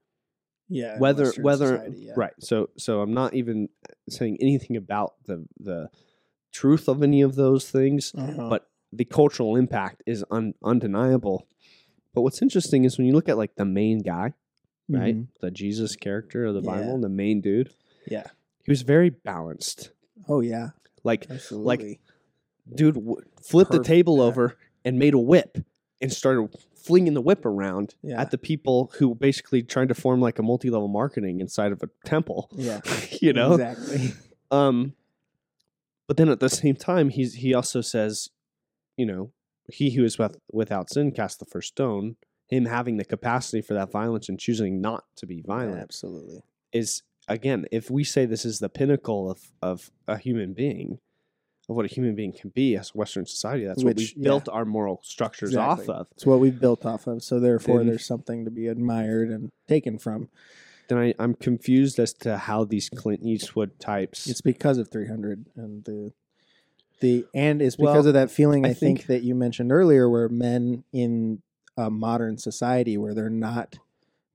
Yeah. 0.69 0.99
whether 0.99 1.25
Western 1.27 1.45
whether 1.45 1.67
society, 1.67 1.97
yeah. 2.07 2.13
right 2.17 2.33
so 2.39 2.71
so 2.77 3.01
i'm 3.03 3.13
not 3.15 3.35
even 3.35 3.69
saying 4.09 4.39
anything 4.41 4.77
about 4.77 5.15
the 5.27 5.45
the 5.59 5.89
truth 6.53 6.89
of 6.89 7.03
any 7.03 7.23
of 7.23 7.35
those 7.37 7.71
things 7.71 8.13
Uh-huh. 8.17 8.49
but 8.49 8.69
the 8.93 9.05
cultural 9.05 9.55
impact 9.57 10.03
is 10.07 10.25
un, 10.31 10.55
undeniable 10.65 11.47
but 12.15 12.23
what's 12.23 12.43
interesting 12.43 12.85
is 12.85 12.99
when 12.99 13.07
you 13.07 13.13
look 13.13 13.29
at 13.29 13.37
like 13.39 13.55
the 13.57 13.65
main 13.65 13.99
guy 14.01 14.35
right 14.89 15.17
Mhm. 15.17 15.27
the 15.41 15.51
jesus 15.51 15.95
character 15.97 16.45
of 16.47 16.55
the 16.55 16.63
Yeah. 16.63 16.77
bible 16.77 17.01
the 17.01 17.09
main 17.09 17.41
dude 17.41 17.71
Yeah. 18.07 18.27
he 18.65 18.71
was 18.71 18.83
very 18.83 19.11
balanced 19.11 19.93
Oh 20.29 20.41
yeah. 20.41 20.71
Like 21.05 21.27
Absolutely. 21.31 22.01
dude 22.75 22.95
w- 22.95 23.21
flipped 23.43 23.71
the 23.73 23.83
table 23.83 24.19
yeah. 24.19 24.25
over 24.25 24.57
and 24.85 24.99
made 24.99 25.15
a 25.15 25.19
whip 25.19 25.59
and 26.01 26.13
started 26.13 26.49
flinging 26.75 27.15
the 27.15 27.21
whip 27.21 27.45
around 27.45 27.95
Yeah. 28.03 28.21
at 28.21 28.31
the 28.31 28.39
people 28.39 28.91
who 28.99 29.15
basically 29.15 29.63
tried 29.63 29.89
to 29.89 29.95
form 29.95 30.21
like 30.21 30.39
a 30.39 30.43
multi-level 30.43 30.89
marketing 30.89 31.41
inside 31.41 31.73
of 31.73 31.83
a 31.83 31.89
temple 32.09 32.49
yeah. 32.55 32.81
you 33.21 33.33
know 33.33 33.53
Exactly. 33.55 34.13
Um, 34.51 34.95
but 36.09 36.17
then 36.17 36.29
at 36.29 36.41
the 36.41 36.49
same 36.51 36.75
time, 36.75 37.09
he's 37.11 37.35
he 37.35 37.55
also 37.55 37.81
says, 37.81 38.31
you 38.97 39.07
know, 39.07 39.31
he 39.69 39.91
who 39.91 40.03
is 40.05 40.19
with, 40.19 40.37
without 40.51 40.91
sin 40.91 41.13
cast 41.13 41.39
the 41.39 41.45
first 41.47 41.69
stone. 41.69 42.17
Him 42.49 42.65
having 42.65 42.97
the 42.97 43.05
capacity 43.05 43.63
for 43.63 43.75
that 43.75 43.93
violence 43.93 44.29
and 44.29 44.37
choosing 44.37 44.81
not 44.81 45.05
to 45.19 45.27
be 45.27 45.41
violent 45.47 45.79
Absolutely. 45.83 46.41
is 46.73 47.05
again, 47.31 47.65
if 47.73 47.91
we 47.91 48.05
say 48.05 48.27
this 48.27 48.45
is 48.45 48.59
the 48.59 48.69
pinnacle 48.69 49.31
of 49.31 49.41
of 49.63 49.91
a 50.07 50.19
human 50.19 50.53
being, 50.53 50.99
of 51.69 51.77
what 51.77 51.85
a 51.87 51.89
human 51.89 52.15
being 52.15 52.33
can 52.33 52.51
be 52.51 52.77
as 52.77 52.95
Western 52.95 53.25
society, 53.25 53.65
that's 53.65 53.83
what 53.83 53.97
we've 53.97 54.13
yeah. 54.17 54.25
built 54.25 54.49
our 54.51 54.65
moral 54.67 55.01
structures 55.03 55.51
Exactly. 55.51 55.85
off 55.89 56.01
of. 56.01 56.07
It's 56.13 56.27
what 56.27 56.41
we've 56.41 56.61
built 56.61 56.85
off 56.85 57.07
of. 57.07 57.23
So 57.23 57.41
therefore, 57.41 57.79
Then- 57.79 57.87
there's 57.87 58.05
something 58.07 58.45
to 58.45 58.51
be 58.51 58.67
admired 58.67 59.31
and 59.31 59.51
taken 59.69 59.99
from. 59.99 60.29
then 60.89 60.99
I, 60.99 61.15
I'm 61.21 61.35
confused 61.35 61.99
as 62.01 62.13
to 62.15 62.37
how 62.37 62.65
these 62.65 62.89
Clint 62.89 63.23
Eastwood 63.23 63.79
types. 63.79 64.27
It's 64.27 64.41
because 64.41 64.77
of 64.77 64.91
300 64.91 65.47
and 65.57 65.85
the 65.85 66.13
the 67.01 67.25
and 67.33 67.63
it's 67.63 67.79
Well, 67.79 67.93
because 67.95 68.05
of 68.07 68.13
that 68.15 68.31
feeling 68.31 68.67
I 68.67 68.71
I, 68.71 68.75
think, 68.75 68.99
think- 68.99 69.07
that 69.07 69.23
you 69.23 69.35
mentioned 69.35 69.73
earlier 69.73 70.11
where 70.11 70.29
men 70.29 70.85
in 70.93 71.41
a 71.77 71.89
modern 71.91 72.37
society 72.37 72.99
where 72.99 73.15
they're 73.15 73.31
not 73.31 73.79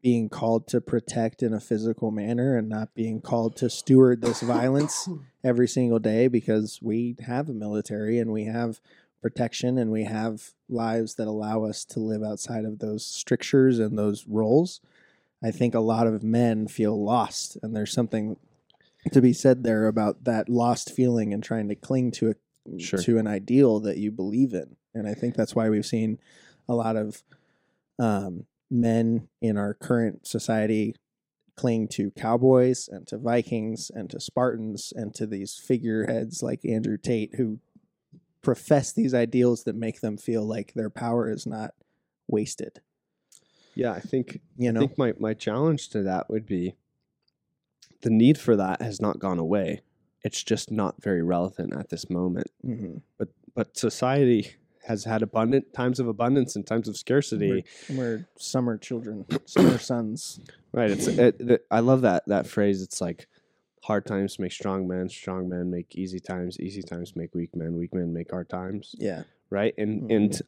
being 0.05 0.29
called 0.29 0.67
to 0.67 0.79
protect 0.79 1.41
in 1.41 1.51
a 1.51 1.59
physical 1.59 2.11
manner 2.11 2.55
and 2.55 2.69
not 2.69 2.93
being 2.93 3.19
called 3.19 3.55
to 3.55 3.67
steward 3.67 4.21
this 4.21 4.41
violence 4.43 5.09
every 5.43 5.67
single 5.67 5.97
day 5.97 6.27
because 6.27 6.77
we 6.79 7.15
have 7.25 7.49
a 7.49 7.53
military 7.53 8.19
and 8.19 8.31
we 8.31 8.45
have 8.45 8.79
protection 9.19 9.79
and 9.79 9.91
we 9.91 10.03
have 10.03 10.51
lives 10.69 11.15
that 11.15 11.27
allow 11.27 11.63
us 11.63 11.83
to 11.83 11.99
live 11.99 12.21
outside 12.21 12.65
of 12.65 12.77
those 12.77 13.03
strictures 13.03 13.79
and 13.79 13.97
those 13.97 14.27
roles. 14.27 14.79
I 15.43 15.49
think 15.49 15.73
a 15.73 15.79
lot 15.79 16.05
of 16.05 16.21
men 16.21 16.67
feel 16.67 17.03
lost 17.03 17.57
and 17.63 17.75
there's 17.75 17.91
something 17.91 18.37
to 19.11 19.21
be 19.23 19.33
said 19.33 19.63
there 19.63 19.87
about 19.87 20.23
that 20.25 20.49
lost 20.49 20.91
feeling 20.91 21.33
and 21.33 21.43
trying 21.43 21.67
to 21.69 21.75
cling 21.75 22.11
to 22.11 22.29
a 22.29 22.35
Sure. 22.79 22.99
to 22.99 23.17
an 23.17 23.27
ideal 23.27 23.79
that 23.79 23.97
you 23.97 24.11
believe 24.11 24.53
in. 24.53 24.75
And 24.93 25.07
I 25.07 25.13
think 25.15 25.35
that's 25.35 25.55
why 25.55 25.69
we've 25.69 25.85
seen 25.85 26.19
a 26.67 26.73
lot 26.73 26.95
of 26.95 27.21
um, 27.99 28.45
men 28.69 29.28
in 29.41 29.58
our 29.58 29.73
current 29.73 30.28
society 30.28 30.95
cling 31.56 31.88
to 31.88 32.12
cowboys 32.12 32.88
and 32.89 33.08
to 33.08 33.17
Vikings 33.17 33.89
and 33.93 34.10
to 34.10 34.19
Spartans 34.19 34.91
and 34.95 35.13
to 35.15 35.25
these 35.25 35.56
figureheads 35.58 36.43
like 36.43 36.65
Andrew 36.65 36.97
Tate 36.97 37.36
who 37.36 37.60
profess 38.41 38.91
these 38.91 39.13
ideals 39.13 39.63
that 39.63 39.75
make 39.75 40.01
them 40.01 40.17
feel 40.17 40.43
like 40.45 40.73
their 40.73 40.89
power 40.89 41.30
is 41.30 41.45
not 41.47 41.71
wasted. 42.28 42.82
yeah, 43.73 43.91
I 43.91 43.99
think 43.99 44.39
You 44.58 44.71
know 44.71 44.82
I 44.82 44.88
think 44.88 44.97
my, 44.97 45.13
my 45.19 45.34
challenge 45.34 45.89
to 45.89 46.04
that 46.04 46.30
would 46.30 46.45
be 46.45 46.75
the 48.01 48.10
need 48.10 48.38
for 48.38 48.56
that 48.56 48.82
has 48.82 48.99
not 49.01 49.19
gone 49.19 49.39
away. 49.39 49.82
It's 50.23 50.43
just 50.43 50.71
not 50.71 51.01
very 51.01 51.23
relevant 51.23 51.73
at 51.73 51.89
this 51.89 52.10
moment. 52.10 52.47
Mhm. 52.65 53.01
But 53.17 53.30
but 53.56 53.78
society 53.78 54.56
has 54.86 55.04
had 55.04 55.21
abundant 55.21 55.74
times 55.74 56.00
of 56.00 56.08
abundance 56.08 56.56
and 56.56 56.65
times 56.65 56.88
of 56.88 56.95
scarcity. 56.98 57.63
we're 57.89 58.28
summer 58.38 58.78
children, 58.78 59.26
summer 59.45 59.78
sons. 59.78 60.39
Right. 60.71 60.91
It's 60.91 61.08
it, 61.08 61.39
it, 61.41 61.65
I 61.71 61.80
love 61.80 62.02
that 62.02 62.24
that 62.28 62.48
phrase. 62.48 62.82
It's 62.82 63.02
like 63.02 63.28
hard 63.84 64.06
times 64.06 64.39
make 64.39 64.52
strong 64.52 64.88
men, 64.88 65.10
strong 65.10 65.48
men 65.50 65.69
make 65.69 65.95
easy 65.95 66.19
times, 66.19 66.60
easy 66.60 66.82
times 66.82 67.15
make 67.15 67.34
weak 67.36 67.56
men, 67.56 67.76
weak 67.78 67.93
men 67.93 68.13
make 68.13 68.32
hard 68.32 68.50
times. 68.50 68.95
Yeah, 68.98 69.24
Right. 69.50 69.74
And 69.78 70.04
Mhm. 70.04 70.15
and 70.15 70.41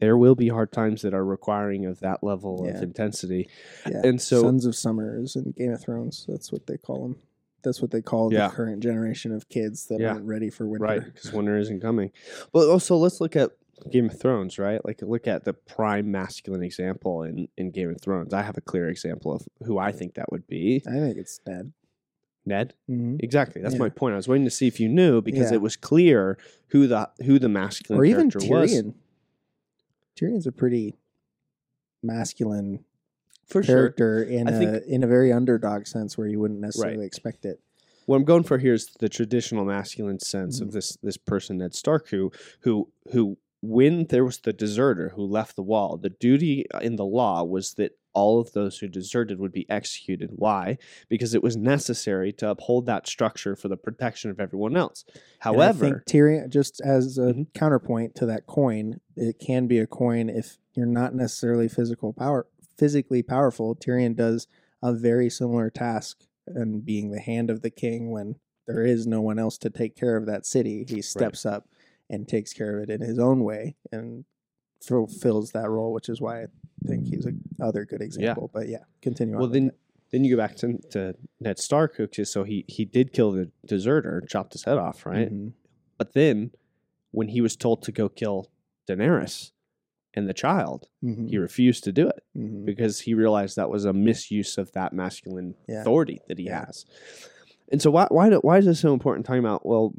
there 0.00 0.16
will 0.16 0.34
be 0.34 0.48
hard 0.48 0.72
times 0.72 1.02
that 1.02 1.14
are 1.14 1.24
requiring 1.24 1.86
of 1.86 2.00
that 2.00 2.24
level 2.24 2.64
Yeah. 2.66 2.76
of 2.76 2.82
intensity. 2.82 3.48
yeah. 3.88 4.00
And 4.04 4.20
so 4.20 4.42
Sons 4.42 4.66
of 4.66 4.74
Summers 4.74 5.36
and 5.36 5.54
Game 5.54 5.72
of 5.72 5.80
Thrones. 5.80 6.26
That's 6.28 6.50
what 6.50 6.66
they 6.66 6.76
call 6.76 7.02
them. 7.02 7.16
That's 7.62 7.80
what 7.80 7.92
they 7.92 8.02
call 8.02 8.32
Yeah. 8.32 8.48
the 8.48 8.54
current 8.54 8.82
generation 8.82 9.32
of 9.32 9.48
kids 9.48 9.86
that 9.86 10.00
Yeah. 10.00 10.14
aren't 10.14 10.26
ready 10.26 10.50
for 10.50 10.66
winter. 10.66 10.84
right 10.84 11.04
because 11.04 11.32
winter 11.32 11.56
isn't 11.56 11.80
coming. 11.80 12.10
But 12.52 12.68
also 12.68 12.96
let's 12.96 13.20
look 13.20 13.36
at 13.36 13.52
Game 13.90 14.06
of 14.06 14.18
Thrones, 14.20 14.58
right? 14.58 14.84
Like 14.84 15.02
look 15.02 15.26
at 15.26 15.44
the 15.44 15.52
prime 15.52 16.10
masculine 16.10 16.62
example 16.62 17.22
in 17.22 17.48
in 17.56 17.70
Game 17.70 17.90
of 17.90 18.00
Thrones. 18.00 18.32
I 18.34 18.42
have 18.42 18.56
a 18.56 18.60
clear 18.60 18.88
example 18.88 19.32
of 19.32 19.46
who 19.64 19.78
I 19.78 19.92
think 19.92 20.14
that 20.14 20.30
would 20.32 20.46
be. 20.46 20.82
I 20.86 20.92
think 20.92 21.16
it's 21.16 21.40
Ned. 21.46 21.72
Ned. 22.44 22.74
hmm 22.88 23.16
Exactly. 23.20 23.62
That's 23.62 23.74
Yeah. 23.74 23.80
my 23.80 23.88
point. 23.88 24.14
I 24.14 24.16
was 24.16 24.26
waiting 24.28 24.44
to 24.44 24.50
see 24.50 24.66
if 24.66 24.80
you 24.80 24.88
knew 24.88 25.20
because 25.22 25.50
Yeah. 25.50 25.56
it 25.56 25.62
was 25.62 25.76
clear 25.76 26.36
who 26.68 26.86
the 26.86 27.08
who 27.24 27.38
the 27.38 27.48
masculine 27.48 28.00
Or 28.00 28.04
even 28.04 28.30
character 28.30 28.50
was. 28.50 28.72
Tyrion. 28.72 28.94
Tyrion's 30.16 30.46
a 30.46 30.52
pretty 30.52 30.96
masculine 32.02 32.84
For 33.46 33.62
sure. 33.62 33.74
character 33.76 34.22
in 34.22 34.48
I 34.48 34.52
a 34.52 34.58
think- 34.58 34.86
in 34.86 35.02
a 35.04 35.06
very 35.06 35.32
underdog 35.32 35.86
sense 35.86 36.16
where 36.18 36.26
you 36.26 36.40
wouldn't 36.40 36.60
necessarily 36.60 37.06
expect 37.06 37.44
it. 37.44 37.60
What 38.06 38.16
I'm 38.16 38.24
going 38.24 38.42
for 38.42 38.58
here 38.58 38.74
is 38.74 38.88
the 38.98 39.08
traditional 39.08 39.64
masculine 39.64 40.18
sense 40.18 40.58
Mm. 40.58 40.62
of 40.62 40.72
this 40.72 40.96
this 41.02 41.16
person 41.16 41.58
Ned 41.58 41.74
Stark 41.74 42.08
who 42.08 42.32
who 42.60 42.88
who 43.12 43.38
when 43.62 44.06
there 44.06 44.24
was 44.24 44.40
the 44.40 44.52
deserter 44.52 45.10
who 45.10 45.22
left 45.22 45.54
the 45.54 45.62
wall, 45.62 45.96
the 45.96 46.10
duty 46.10 46.66
in 46.80 46.96
the 46.96 47.04
law 47.04 47.44
was 47.44 47.74
that 47.74 47.96
all 48.12 48.40
of 48.40 48.52
those 48.52 48.78
who 48.78 48.88
deserted 48.88 49.38
would 49.38 49.52
be 49.52 49.70
executed. 49.70 50.30
Why? 50.34 50.78
Because 51.08 51.32
it 51.32 51.42
was 51.42 51.56
necessary 51.56 52.32
to 52.34 52.50
uphold 52.50 52.86
that 52.86 53.06
structure 53.06 53.54
for 53.54 53.68
the 53.68 53.76
protection 53.76 54.30
of 54.30 54.40
everyone 54.40 54.76
else. 54.76 55.04
However, 55.38 55.84
think 55.86 56.04
Tyrion, 56.04 56.48
just 56.50 56.80
as 56.82 57.16
a 57.16 57.32
Mhm. 57.32 57.54
counterpoint 57.54 58.16
to 58.16 58.26
that 58.26 58.46
coin, 58.46 59.00
it 59.16 59.38
can 59.38 59.68
be 59.68 59.78
a 59.78 59.86
coin 59.86 60.28
if 60.28 60.58
you're 60.74 60.84
not 60.84 61.14
necessarily 61.14 61.68
physical 61.68 62.12
power, 62.12 62.46
physically 62.76 63.22
powerful. 63.22 63.76
Tyrion 63.76 64.16
does 64.16 64.48
a 64.82 64.92
very 64.92 65.30
similar 65.30 65.70
task 65.70 66.26
and 66.48 66.84
being 66.84 67.12
the 67.12 67.20
hand 67.20 67.48
of 67.48 67.62
the 67.62 67.70
king 67.70 68.10
when 68.10 68.34
there 68.66 68.84
is 68.84 69.06
no 69.06 69.20
one 69.20 69.38
else 69.38 69.56
to 69.58 69.70
take 69.70 69.94
care 69.94 70.16
of 70.16 70.26
that 70.26 70.44
city. 70.44 70.84
He 70.88 71.00
steps 71.00 71.46
up 71.46 71.68
and 72.12 72.28
takes 72.28 72.52
care 72.52 72.78
of 72.78 72.88
it 72.88 72.92
in 72.92 73.00
his 73.00 73.18
own 73.18 73.42
way 73.42 73.74
and 73.90 74.24
fulfills 74.80 75.50
that 75.52 75.68
role, 75.68 75.92
which 75.92 76.08
is 76.08 76.20
why 76.20 76.42
I 76.42 76.46
think 76.86 77.06
he's 77.06 77.26
a 77.26 77.32
other 77.64 77.84
good 77.84 78.02
example. 78.02 78.50
But 78.52 78.68
yeah, 78.68 78.84
continue 79.00 79.36
well 79.36 79.48
then 79.48 79.72
then 80.10 80.24
you 80.24 80.36
go 80.36 80.42
back 80.42 80.56
to, 80.56 80.76
to 80.90 81.14
Ned 81.40 81.58
Stark, 81.58 81.96
who 81.96 82.06
so 82.24 82.44
he 82.44 82.64
he 82.68 82.84
did 82.84 83.12
kill 83.12 83.32
the 83.32 83.50
deserter, 83.66 84.22
chopped 84.28 84.52
his 84.52 84.64
head 84.64 84.76
off, 84.78 85.06
right? 85.06 85.32
Mhm. 85.32 85.52
But 85.98 86.12
then 86.12 86.50
when 87.12 87.28
he 87.28 87.40
was 87.40 87.56
told 87.56 87.82
to 87.84 87.92
go 87.92 88.08
kill 88.08 88.50
Daenerys 88.88 89.52
and 90.14 90.28
the 90.28 90.34
child, 90.34 90.88
Mhm. 91.02 91.30
he 91.30 91.38
refused 91.38 91.84
to 91.84 91.92
do 91.92 92.08
it 92.08 92.22
Mhm. 92.36 92.64
because 92.66 93.00
he 93.00 93.14
realized 93.14 93.56
that 93.56 93.70
was 93.70 93.84
a 93.86 93.92
misuse 93.94 94.58
of 94.58 94.72
that 94.72 94.92
masculine 94.92 95.54
Yeah. 95.68 95.80
authority 95.80 96.20
that 96.28 96.38
he 96.38 96.44
Yeah. 96.46 96.66
has. 96.66 96.84
And 97.70 97.80
so 97.80 97.90
why 97.90 98.06
why 98.10 98.28
do, 98.28 98.36
why 98.40 98.58
is 98.58 98.66
this 98.66 98.80
so 98.80 98.92
important 98.92 99.24
talking 99.24 99.38
about 99.40 99.64
well 99.64 99.94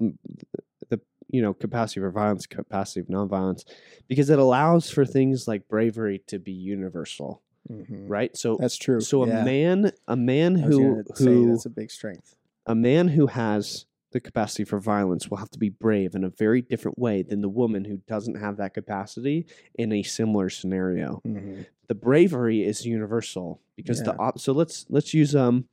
you 1.34 1.42
know 1.42 1.54
capacity 1.54 2.00
for 2.00 2.12
violence, 2.12 2.46
capacity 2.46 3.02
of 3.02 3.08
nonviolence 3.08 3.64
because 4.08 4.30
it 4.30 4.40
allows 4.40 4.90
for 4.90 5.04
things 5.06 5.48
like 5.48 5.68
bravery 5.68 6.22
to 6.28 6.40
be 6.40 6.52
universal, 6.54 7.42
Mhm. 7.70 8.10
right? 8.10 8.38
So 8.38 8.56
That's 8.60 8.78
true. 8.78 9.02
so 9.02 9.24
a 9.24 9.28
man 9.44 9.92
a 10.08 10.16
man 10.16 10.56
who 10.56 11.04
who 11.18 11.52
that's 11.52 11.66
a 11.66 11.70
big 11.70 11.92
strength. 11.92 12.36
a 12.68 12.76
man 12.76 13.10
who 13.10 13.28
has 13.28 13.86
the 14.12 14.20
capacity 14.22 14.64
for 14.64 14.80
violence 14.80 15.28
will 15.30 15.38
have 15.38 15.50
to 15.50 15.58
be 15.58 15.70
brave 15.70 16.14
in 16.14 16.24
a 16.24 16.30
very 16.30 16.62
different 16.62 17.00
way 17.00 17.24
than 17.24 17.42
the 17.42 17.50
woman 17.50 17.84
who 17.84 17.98
doesn't 18.08 18.36
have 18.36 18.58
that 18.58 18.74
capacity 18.76 19.48
in 19.74 19.92
a 19.92 20.04
similar 20.04 20.50
scenario. 20.52 21.20
Mhm. 21.26 21.66
The 21.88 21.96
bravery 21.96 22.64
is 22.64 22.86
universal 22.86 23.60
because 23.76 24.04
the 24.04 24.16
op- 24.20 24.40
so 24.40 24.54
let's 24.54 24.86
let's 24.90 25.14
use 25.16 25.36
um 25.36 25.66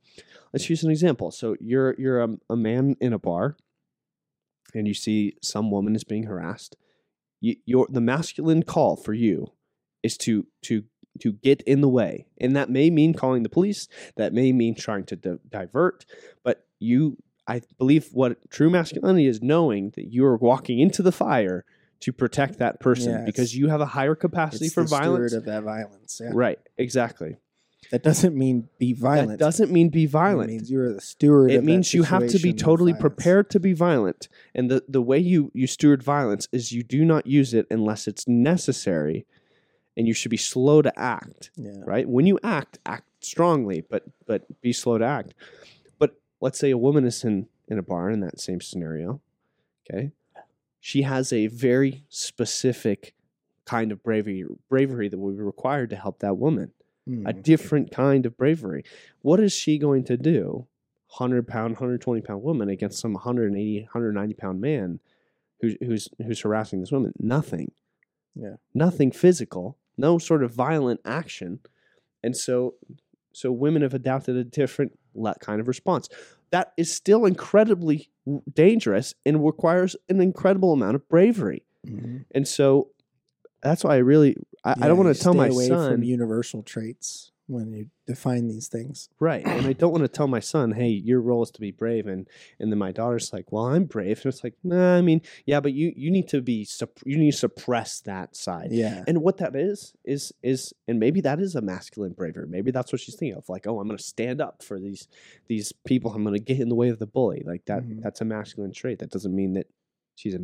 let's 0.53 0.67
use 0.71 0.83
an 0.83 0.89
example. 0.89 1.29
So 1.29 1.55
you're 1.59 1.93
you're 1.99 2.21
a, 2.23 2.29
a 2.49 2.55
man 2.57 2.95
in 2.99 3.13
a 3.13 3.19
bar 3.19 3.55
and 4.73 4.87
you 4.87 4.93
see 4.93 5.35
some 5.41 5.71
woman 5.71 5.95
is 5.95 6.03
being 6.03 6.23
harassed. 6.23 6.75
You, 7.39 7.55
your 7.65 7.87
the 7.89 8.01
masculine 8.01 8.63
call 8.63 8.95
for 8.95 9.13
you 9.13 9.47
is 10.03 10.17
to 10.19 10.45
to 10.63 10.83
to 11.19 11.33
get 11.33 11.61
in 11.63 11.81
the 11.81 11.89
way, 11.89 12.27
and 12.39 12.55
that 12.55 12.69
may 12.69 12.89
mean 12.89 13.13
calling 13.13 13.43
the 13.43 13.49
police. 13.49 13.87
That 14.15 14.33
may 14.33 14.51
mean 14.53 14.75
trying 14.75 15.05
to 15.05 15.15
di- 15.15 15.37
divert, 15.49 16.05
but 16.43 16.65
you. 16.79 17.17
I 17.47 17.63
believe 17.79 18.09
what 18.13 18.49
true 18.51 18.69
masculinity 18.69 19.25
is 19.25 19.41
knowing 19.41 19.91
that 19.95 20.05
you 20.13 20.23
are 20.25 20.37
walking 20.37 20.79
into 20.79 21.01
the 21.01 21.11
fire 21.11 21.65
to 22.01 22.13
protect 22.13 22.59
that 22.59 22.79
person 22.79 23.13
Yeah, 23.13 23.25
because 23.25 23.55
you 23.55 23.67
have 23.67 23.81
a 23.81 23.85
higher 23.87 24.15
capacity 24.15 24.69
for 24.69 24.83
the 24.83 24.89
violence. 24.89 25.33
of 25.33 25.45
that 25.45 25.63
violence. 25.63 26.21
Yeah. 26.23 26.29
Right, 26.33 26.59
exactly. 26.77 27.37
That 27.89 28.03
doesn't 28.03 28.35
mean 28.35 28.69
be 28.77 28.93
violent. 28.93 29.39
That 29.39 29.39
doesn't 29.39 29.71
mean 29.71 29.89
be 29.89 30.05
violent. 30.05 30.49
It 30.49 30.53
means 30.53 30.71
you 30.71 30.81
are 30.81 30.93
the 30.93 31.01
steward. 31.01 31.51
It 31.51 31.63
means 31.63 31.93
you 31.93 32.03
have 32.03 32.27
to 32.27 32.39
be 32.39 32.53
totally 32.53 32.93
prepared 32.93 33.49
to 33.51 33.59
be 33.59 33.73
violent. 33.73 34.29
And 34.53 34.69
the, 34.69 34.83
the 34.87 35.01
way 35.01 35.17
you, 35.17 35.51
you 35.53 35.67
steward 35.67 36.03
violence 36.03 36.47
is 36.51 36.71
you 36.71 36.83
do 36.83 37.03
not 37.03 37.27
use 37.27 37.53
it 37.53 37.65
unless 37.69 38.07
it's 38.07 38.27
necessary. 38.27 39.25
And 39.97 40.07
you 40.07 40.13
should 40.13 40.31
be 40.31 40.37
slow 40.37 40.81
to 40.81 40.97
act, 40.97 41.51
Yeah. 41.57 41.71
right? 41.85 42.07
When 42.07 42.25
you 42.25 42.39
act, 42.43 42.79
act 42.85 43.03
strongly, 43.19 43.81
but 43.81 44.03
but 44.25 44.61
be 44.61 44.71
slow 44.71 44.97
to 44.97 45.05
act. 45.05 45.33
But 45.99 46.15
let's 46.39 46.57
say 46.59 46.71
a 46.71 46.77
woman 46.77 47.03
is 47.05 47.25
in, 47.25 47.47
in 47.67 47.77
a 47.77 47.83
bar 47.83 48.09
in 48.09 48.21
that 48.21 48.39
same 48.39 48.61
scenario. 48.61 49.19
Okay. 49.89 50.11
She 50.79 51.01
has 51.01 51.33
a 51.33 51.47
very 51.47 52.05
specific 52.07 53.13
kind 53.65 53.91
of 53.91 54.01
bravery 54.01 54.45
bravery 54.69 55.09
that 55.09 55.17
will 55.19 55.31
be 55.33 55.41
required 55.41 55.89
to 55.89 55.95
help 55.97 56.19
that 56.19 56.37
woman 56.37 56.71
a 57.25 57.33
Mhm. 57.33 57.43
different 57.43 57.91
kind 57.91 58.25
of 58.25 58.37
bravery. 58.37 58.83
What 59.21 59.39
is 59.39 59.53
she 59.53 59.77
going 59.77 60.03
to 60.05 60.17
do? 60.17 60.67
100 61.17 61.47
pound, 61.47 61.73
120 61.73 62.21
pound 62.21 62.41
woman 62.41 62.69
against 62.69 62.99
some 62.99 63.13
180, 63.13 63.81
190 63.81 64.33
pound 64.35 64.61
man 64.61 64.99
who's, 65.59 65.75
who's, 65.81 66.09
who's 66.25 66.39
harassing 66.41 66.79
this 66.79 66.91
woman? 66.91 67.13
Nothing. 67.19 67.71
Yeah. 68.35 68.55
Nothing 68.73 69.11
physical, 69.11 69.77
no 69.97 70.17
sort 70.17 70.41
of 70.43 70.53
violent 70.53 71.01
action. 71.03 71.59
And 72.23 72.35
so, 72.37 72.75
so 73.33 73.51
women 73.51 73.81
have 73.81 73.93
adapted 73.93 74.35
a 74.37 74.43
different 74.43 74.97
kind 75.41 75.59
of 75.59 75.67
response. 75.67 76.07
That 76.51 76.71
is 76.77 76.91
still 76.93 77.25
incredibly 77.25 78.09
dangerous 78.53 79.13
and 79.25 79.43
requires 79.45 79.95
an 80.07 80.21
incredible 80.21 80.71
amount 80.73 80.95
of 80.95 81.07
bravery. 81.09 81.63
Mhm. 81.85 82.25
And 82.31 82.47
so 82.47 82.89
that's 83.61 83.83
why 83.83 83.95
I 83.95 83.97
really, 83.97 84.37
I, 84.63 84.75
I 84.81 84.87
don't 84.87 84.97
want 84.97 85.15
to 85.15 85.21
tell 85.21 85.33
my 85.33 85.49
son. 85.49 85.91
from 85.91 86.03
universal 86.03 86.61
traits 86.63 87.31
when 87.47 87.73
you 87.73 87.87
define 88.07 88.47
these 88.47 88.67
things. 88.69 89.09
Right. 89.19 89.45
And 89.45 89.65
I 89.65 89.73
don't 89.73 89.91
want 89.91 90.03
to 90.03 90.07
tell 90.07 90.27
my 90.27 90.39
son, 90.39 90.71
hey, 90.71 90.87
your 90.87 91.19
role 91.19 91.43
is 91.43 91.51
to 91.51 91.59
be 91.59 91.71
brave. 91.71 92.07
And 92.07 92.27
and 92.59 92.71
then 92.71 92.79
my 92.79 92.91
daughter's 92.93 93.33
like, 93.33 93.51
well, 93.51 93.65
I'm 93.65 93.85
brave. 93.85 94.19
And 94.23 94.27
it's 94.33 94.43
like, 94.43 94.53
nah, 94.63 94.95
I 94.97 95.01
mean, 95.01 95.21
yeah, 95.45 95.59
but 95.59 95.73
you 95.73 95.91
you 95.95 96.11
need 96.11 96.29
to 96.29 96.41
be 96.41 96.65
supp- 96.65 97.03
you 97.05 97.17
need 97.17 97.31
to 97.31 97.37
suppress 97.37 97.99
that 98.01 98.35
side. 98.37 98.69
Yeah. 98.71 99.03
And 99.07 99.21
what 99.21 99.37
that 99.37 99.55
is 99.55 99.93
is 100.05 100.31
is 100.43 100.73
and 100.87 100.99
maybe 100.99 101.19
that 101.21 101.39
is 101.39 101.55
a 101.55 101.61
masculine 101.61 102.13
bravery. 102.13 102.47
Maybe 102.47 102.71
that's 102.71 102.93
what 102.93 103.01
she's 103.01 103.15
thinking 103.15 103.37
of. 103.37 103.49
Like, 103.49 103.67
oh, 103.67 103.79
I'm 103.79 103.87
going 103.87 103.97
to 103.97 104.03
stand 104.03 104.39
up 104.39 104.63
for 104.63 104.79
these 104.79 105.07
these 105.47 105.73
people. 105.85 106.13
I'm 106.13 106.23
going 106.23 106.35
to 106.37 106.43
get 106.43 106.59
in 106.59 106.69
the 106.69 106.75
way 106.75 106.89
of 106.89 106.99
the 106.99 107.07
bully. 107.07 107.43
Like 107.45 107.65
that. 107.65 107.83
Mhm. 107.83 108.01
That's 108.01 108.21
a 108.21 108.25
masculine 108.25 108.71
trait. 108.71 108.99
That 108.99 109.09
doesn't 109.09 109.35
mean 109.35 109.53
that 109.53 109.67
she's 110.15 110.35
a 110.35 110.39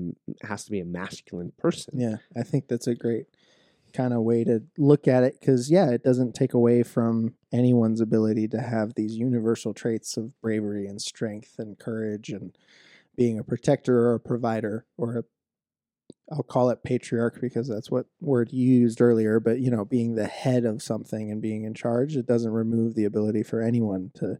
has 0.45 0.65
to 0.65 0.71
be 0.71 0.79
a 0.81 0.85
masculine 0.85 1.53
person. 1.57 1.99
Yeah, 1.99 2.17
I 2.35 2.43
think 2.43 2.67
that's 2.67 2.87
a 2.87 2.95
great 2.95 3.27
kind 3.97 4.13
of 4.13 4.21
way 4.21 4.43
to 4.43 4.61
look 4.77 5.07
at 5.07 5.23
it 5.23 5.39
because, 5.39 5.71
yeah, 5.71 5.89
it 5.89 6.03
doesn't 6.03 6.35
take 6.35 6.53
away 6.53 6.83
from 6.83 7.33
anyone's 7.51 7.99
ability 7.99 8.47
to 8.49 8.61
have 8.61 8.93
these 8.93 9.15
universal 9.15 9.73
traits 9.73 10.17
of 10.17 10.39
bravery 10.39 10.85
and 10.85 11.01
strength 11.01 11.55
and 11.57 11.79
courage 11.79 12.29
and 12.29 12.55
being 13.15 13.39
a 13.39 13.43
protector 13.43 14.07
or 14.07 14.13
a 14.13 14.19
provider 14.19 14.85
or 14.97 15.17
a 15.17 15.23
I'll 16.29 16.43
call 16.43 16.69
it 16.69 16.83
patriarch 16.83 17.39
because 17.39 17.69
that's 17.69 17.89
what 17.89 18.05
word 18.19 18.51
you 18.51 18.67
used 18.79 18.99
earlier, 19.01 19.39
but 19.39 19.59
you 19.59 19.71
know, 19.71 19.85
being 19.85 20.15
the 20.15 20.27
head 20.27 20.65
of 20.65 20.83
something 20.83 21.31
and 21.31 21.41
being 21.41 21.63
in 21.63 21.73
charge, 21.73 22.17
it 22.17 22.27
doesn't 22.27 22.51
remove 22.51 22.95
the 22.95 23.05
ability 23.05 23.43
for 23.43 23.61
anyone 23.61 24.11
to 24.15 24.39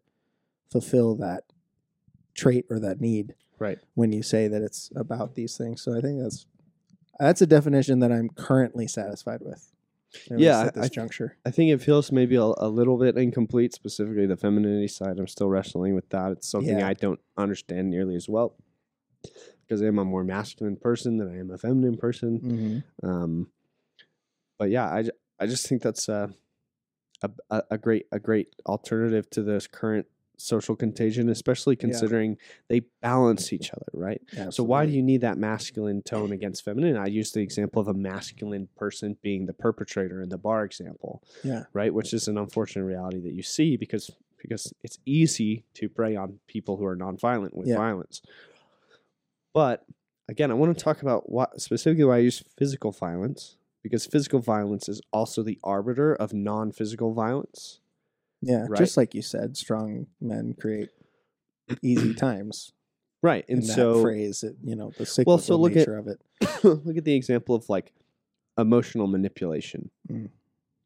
fulfill 0.70 1.16
that 1.16 1.46
trait 2.36 2.66
or 2.70 2.80
that 2.80 3.00
need 3.00 3.36
Right. 3.58 3.80
when 3.96 4.12
you 4.12 4.22
say 4.22 4.48
that 4.50 4.62
it's 4.62 4.92
about 4.96 5.36
these 5.36 5.58
things. 5.58 5.82
So 5.82 5.98
I 5.98 6.02
think 6.02 6.22
that's 6.22 6.46
that's 7.20 7.42
a 7.42 7.48
definition 7.48 8.00
that 8.00 8.12
I'm 8.12 8.30
currently 8.30 8.88
satisfied 8.88 9.42
with. 9.42 9.72
at 10.32 10.40
Yeah, 10.40 10.66
at 10.66 10.74
this 10.76 10.86
I- 10.86 10.90
juncture. 10.90 11.38
I 11.46 11.52
think 11.52 11.72
it 11.72 11.82
feels 11.82 12.12
maybe 12.12 12.36
a, 12.36 12.42
a 12.44 12.70
little 12.70 12.98
bit 12.98 13.18
incomplete, 13.18 13.74
specifically 13.74 14.26
the 14.26 14.38
femininity 14.38 14.88
side. 14.88 15.20
I'm 15.20 15.28
still 15.28 15.50
wrestling 15.50 15.96
with 15.96 16.10
that. 16.10 16.32
It's 16.34 16.48
something 16.50 16.80
Yeah. 16.80 16.88
I 16.88 16.94
don't 16.94 17.20
understand 17.38 17.90
nearly 17.90 18.16
as 18.16 18.28
well 18.30 18.56
because 19.62 19.82
I 19.82 19.86
am 19.88 20.00
a 20.00 20.06
more 20.06 20.24
masculine 20.24 20.78
person 20.78 21.18
than 21.18 21.30
I 21.30 21.40
am 21.40 21.52
a 21.52 21.58
feminine 21.58 21.98
person. 21.98 22.84
hmm 23.04 23.08
Um, 23.08 23.52
but 24.58 24.70
yeah, 24.70 24.86
I, 24.86 25.04
I 25.40 25.46
just 25.46 25.68
think 25.68 25.82
that's 25.82 26.08
a 26.10 26.30
a 27.50 27.64
a 27.72 27.78
great 27.80 28.06
a 28.12 28.20
great 28.20 28.56
alternative 28.68 29.28
to 29.32 29.42
this 29.44 29.66
current 29.68 30.06
social 30.38 30.76
contagion, 30.76 31.30
especially 31.30 31.76
considering 31.76 32.38
they 32.68 32.82
balance 33.02 33.52
each 33.52 33.72
other, 33.72 33.88
right? 33.94 34.22
So 34.50 34.64
why 34.64 34.86
do 34.86 34.92
you 34.92 35.02
need 35.04 35.22
that 35.22 35.38
masculine 35.38 36.02
tone 36.04 36.32
against 36.32 36.64
feminine? 36.64 36.96
I 36.96 37.08
use 37.08 37.32
the 37.32 37.42
example 37.42 37.82
of 37.82 37.88
a 37.88 37.94
masculine 37.94 38.68
person 38.76 39.18
being 39.22 39.46
the 39.48 39.54
perpetrator 39.54 40.22
in 40.22 40.30
the 40.30 40.38
bar 40.38 40.64
example 40.64 41.24
Yeah. 41.44 41.64
right? 41.74 41.94
Which 41.94 42.14
is 42.14 42.28
an 42.28 42.38
unfortunate 42.38 42.86
reality 42.86 43.20
that 43.22 43.34
you 43.34 43.44
see 43.44 43.78
because 43.78 44.12
because 44.40 44.72
it's 44.84 45.00
easy 45.04 45.66
to 45.74 45.90
prey 45.90 46.16
on 46.16 46.40
people 46.46 46.78
who 46.78 46.86
are 46.86 46.96
nonviolent 46.96 47.56
with 47.56 47.68
Yeah. 47.68 47.78
violence. 47.78 48.22
But 49.54 49.86
again, 50.30 50.52
I 50.52 50.54
want 50.54 50.78
to 50.78 50.84
talk 50.84 51.02
about 51.02 51.30
what 51.32 51.60
specifically 51.60 52.04
why 52.06 52.18
I 52.18 52.20
use 52.20 52.44
physical 52.56 52.92
violence 52.92 53.58
because 53.82 54.06
physical 54.06 54.40
violence 54.40 54.88
is 54.88 55.02
also 55.12 55.42
the 55.42 55.58
arbiter 55.64 56.14
of 56.14 56.34
non-physical 56.34 57.14
violence. 57.14 57.80
Yeah, 58.42 58.66
right? 58.70 58.78
just 58.78 58.98
like 58.98 59.14
you 59.16 59.22
said, 59.22 59.58
strong 59.58 60.08
men 60.22 60.56
create 60.60 60.90
easy 61.82 62.14
times. 62.28 62.74
Right. 63.24 63.46
In 63.48 63.60
And 63.60 63.68
that 63.68 63.74
so 63.74 64.02
phrase, 64.02 64.44
it, 64.44 64.56
you 64.64 64.76
know, 64.76 64.92
the 64.98 65.06
cyclical 65.06 65.34
Well, 65.34 65.38
so 65.40 65.56
look 65.56 65.72
at- 65.72 65.78
nature 65.80 65.98
of 65.98 66.08
it. 66.08 66.22
look 66.64 66.98
at 66.98 67.04
the 67.06 67.16
example 67.16 67.56
of 67.56 67.68
like 67.70 67.92
emotional 68.58 69.08
manipulation. 69.08 69.90
Mm. 70.12 70.30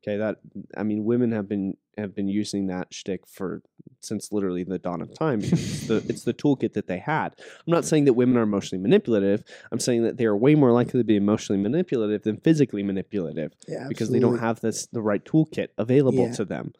Okay, 0.03 0.17
that 0.17 0.39
I 0.75 0.81
mean, 0.83 1.03
women 1.05 1.31
have 1.33 1.47
been 1.47 1.77
have 1.97 2.15
been 2.15 2.27
using 2.27 2.67
that 2.67 2.91
shtick 2.91 3.27
for 3.27 3.61
since 3.99 4.31
literally 4.31 4.63
the 4.63 4.79
dawn 4.79 4.99
of 5.01 5.13
time. 5.13 5.41
It's 5.43 5.85
the 5.87 5.97
it's 6.09 6.23
the 6.23 6.33
toolkit 6.33 6.73
that 6.73 6.87
they 6.87 6.97
had. 6.97 7.35
I'm 7.37 7.71
not 7.71 7.85
saying 7.85 8.05
that 8.05 8.13
women 8.13 8.35
are 8.37 8.41
emotionally 8.43 8.81
manipulative. 8.81 9.43
I'm 9.71 9.79
saying 9.79 10.01
that 10.03 10.17
they 10.17 10.25
are 10.25 10.35
way 10.35 10.55
more 10.55 10.71
likely 10.71 10.99
to 10.99 11.03
be 11.03 11.17
emotionally 11.17 11.61
manipulative 11.61 12.23
than 12.23 12.37
physically 12.37 12.81
manipulative 12.81 13.51
Yeah, 13.67 13.85
because 13.87 14.09
they 14.09 14.19
don't 14.19 14.39
have 14.39 14.61
this 14.61 14.87
the 14.87 15.01
right 15.03 15.23
toolkit 15.23 15.67
available 15.77 16.25
Yeah. 16.27 16.33
to 16.33 16.45
them. 16.45 16.73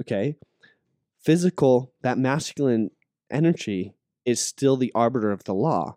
Okay, 0.00 0.36
physical 1.20 1.92
that 2.02 2.18
masculine 2.18 2.90
energy 3.30 3.94
is 4.24 4.40
still 4.40 4.76
the 4.76 4.92
arbiter 4.94 5.30
of 5.30 5.44
the 5.44 5.54
law, 5.54 5.96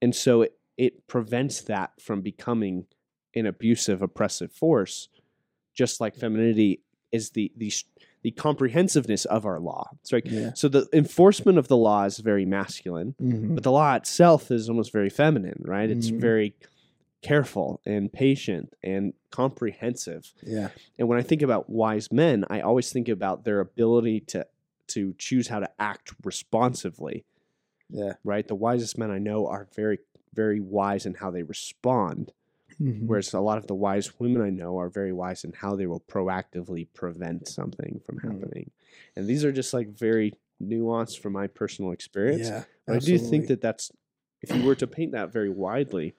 and 0.00 0.14
so 0.14 0.42
it 0.42 0.58
it 0.76 1.06
prevents 1.06 1.60
that 1.62 1.92
from 2.00 2.20
becoming 2.20 2.86
an 3.36 3.46
abusive, 3.46 4.02
oppressive 4.02 4.50
force, 4.52 5.08
just 5.74 6.00
like 6.00 6.16
femininity 6.16 6.80
is 7.12 7.30
the 7.30 7.52
the 7.56 7.72
the 8.22 8.30
comprehensiveness 8.30 9.26
of 9.26 9.44
our 9.44 9.60
law. 9.60 9.90
It's 10.00 10.10
like 10.12 10.24
Yeah. 10.30 10.52
so 10.54 10.68
the 10.68 10.88
enforcement 10.94 11.58
of 11.58 11.68
the 11.68 11.76
law 11.76 12.04
is 12.04 12.18
very 12.18 12.46
masculine, 12.46 13.14
Mhm. 13.22 13.54
but 13.54 13.62
the 13.62 13.70
law 13.72 13.94
itself 13.94 14.50
is 14.50 14.68
almost 14.70 14.90
very 14.92 15.10
feminine, 15.10 15.60
right? 15.66 15.90
It's 15.90 16.10
Mhm. 16.10 16.20
very 16.20 16.54
careful 17.24 17.80
and 17.86 18.12
patient 18.12 18.74
and 18.82 19.14
comprehensive. 19.30 20.32
Yeah. 20.42 20.68
And 20.98 21.08
when 21.08 21.18
I 21.18 21.22
think 21.22 21.42
about 21.42 21.68
wise 21.70 22.12
men, 22.12 22.44
I 22.50 22.60
always 22.60 22.92
think 22.92 23.08
about 23.08 23.44
their 23.44 23.60
ability 23.60 24.20
to 24.32 24.46
to 24.88 25.14
choose 25.18 25.48
how 25.48 25.60
to 25.60 25.70
act 25.78 26.12
responsively, 26.24 27.24
Yeah. 27.88 28.12
right? 28.22 28.46
The 28.46 28.54
wisest 28.54 28.98
men 28.98 29.10
I 29.10 29.18
know 29.18 29.46
are 29.46 29.66
very 29.74 29.98
very 30.34 30.60
wise 30.60 31.06
in 31.06 31.14
how 31.14 31.30
they 31.30 31.42
respond, 31.44 32.32
Mhm. 32.80 33.06
whereas 33.06 33.32
a 33.32 33.40
lot 33.40 33.56
of 33.56 33.66
the 33.68 33.74
wise 33.74 34.18
women 34.20 34.42
I 34.42 34.50
know 34.50 34.76
are 34.78 34.88
very 34.90 35.12
wise 35.12 35.44
in 35.44 35.52
how 35.52 35.76
they 35.76 35.86
will 35.86 36.00
proactively 36.00 36.88
prevent 36.92 37.46
something 37.48 38.00
from 38.04 38.18
Hmm. 38.18 38.30
happening. 38.30 38.70
And 39.16 39.26
these 39.28 39.44
are 39.44 39.52
just 39.52 39.72
like 39.72 39.88
very 39.88 40.34
nuanced 40.62 41.18
from 41.20 41.32
my 41.32 41.46
personal 41.46 41.92
experience. 41.92 42.48
Yeah. 42.48 42.64
But 42.86 42.96
I 42.96 42.98
do 42.98 43.16
think 43.16 43.46
that 43.46 43.60
that's 43.60 43.90
if 44.42 44.54
you 44.54 44.62
were 44.66 44.74
to 44.74 44.86
paint 44.86 45.12
that 45.12 45.32
very 45.32 45.48
widely, 45.48 46.14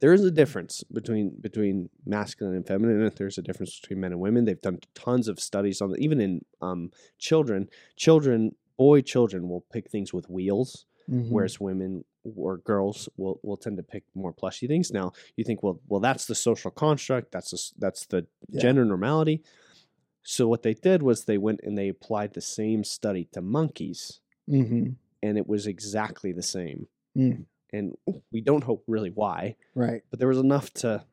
there 0.00 0.12
is 0.12 0.24
a 0.24 0.30
difference 0.30 0.82
between 0.84 1.30
between 1.40 1.88
masculine 2.06 2.54
and 2.56 2.66
feminine. 2.66 3.00
And 3.02 3.12
there's 3.16 3.38
a 3.38 3.42
difference 3.42 3.78
between 3.80 4.00
men 4.00 4.12
and 4.12 4.20
women. 4.20 4.44
They've 4.44 4.60
done 4.60 4.78
tons 4.94 5.28
of 5.28 5.38
studies 5.40 5.80
on 5.80 5.94
even 5.98 6.20
in 6.20 6.44
um, 6.60 6.90
children. 7.18 7.68
Children, 7.96 8.54
boy 8.76 9.00
children, 9.02 9.48
will 9.48 9.62
pick 9.72 9.90
things 9.90 10.12
with 10.12 10.28
wheels, 10.30 10.86
Mhm. 11.08 11.30
whereas 11.30 11.58
women 11.60 12.04
or 12.36 12.58
girls 12.58 13.08
will, 13.16 13.40
will 13.42 13.56
tend 13.56 13.76
to 13.78 13.82
pick 13.82 14.04
more 14.14 14.32
plushy 14.32 14.68
things. 14.68 14.92
Now 14.92 15.12
you 15.36 15.42
think, 15.44 15.62
well, 15.64 15.80
well, 15.88 15.98
that's 16.00 16.26
the 16.26 16.36
social 16.36 16.70
construct. 16.70 17.32
That's 17.32 17.50
the, 17.50 17.60
that's 17.84 18.06
the 18.06 18.26
Yeah. 18.48 18.60
gender 18.62 18.84
normality. 18.84 19.42
So 20.22 20.46
what 20.46 20.62
they 20.62 20.74
did 20.74 21.02
was 21.02 21.24
they 21.24 21.38
went 21.38 21.60
and 21.64 21.76
they 21.76 21.88
applied 21.88 22.34
the 22.34 22.40
same 22.40 22.84
study 22.84 23.24
to 23.32 23.40
monkeys 23.42 24.20
Mhm. 24.48 24.94
and 25.20 25.36
it 25.36 25.48
was 25.48 25.66
exactly 25.66 26.30
the 26.32 26.42
same. 26.44 26.86
Mm. 27.16 27.46
And 27.72 27.96
we 28.30 28.40
don't 28.42 28.66
know 28.66 28.82
really 28.86 29.10
why, 29.10 29.56
Right. 29.74 30.02
but 30.10 30.18
there 30.18 30.28
was 30.28 30.38
enough 30.38 30.72
to 30.74 31.04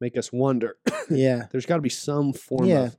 make 0.00 0.16
us 0.16 0.32
wonder. 0.32 0.76
Yeah. 1.10 1.48
There's 1.52 1.66
got 1.66 1.76
to 1.76 1.82
be 1.82 1.90
some 1.90 2.32
form 2.32 2.64
Yeah. 2.64 2.84
of 2.86 2.96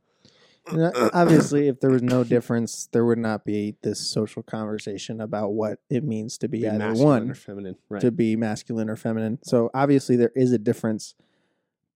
And, 0.68 0.92
obviously, 1.14 1.68
if 1.68 1.80
there 1.80 1.90
was 1.92 2.02
no 2.04 2.24
difference, 2.24 2.88
there 2.92 3.04
would 3.06 3.18
not 3.18 3.46
be 3.46 3.76
this 3.82 4.00
social 4.00 4.44
conversation 4.44 5.20
about 5.22 5.54
what 5.54 5.80
it 5.90 6.04
means 6.04 6.38
to 6.40 6.48
be, 6.48 6.62
be 6.62 6.68
either 6.68 6.94
one, 6.94 7.32
or 7.32 7.36
feminine, 7.36 7.76
right? 7.90 8.02
to 8.02 8.12
be 8.12 8.36
masculine 8.36 8.90
or 8.90 8.96
feminine. 8.96 9.40
So 9.44 9.70
obviously, 9.74 10.16
there 10.16 10.32
is 10.36 10.52
a 10.52 10.58
difference, 10.60 11.14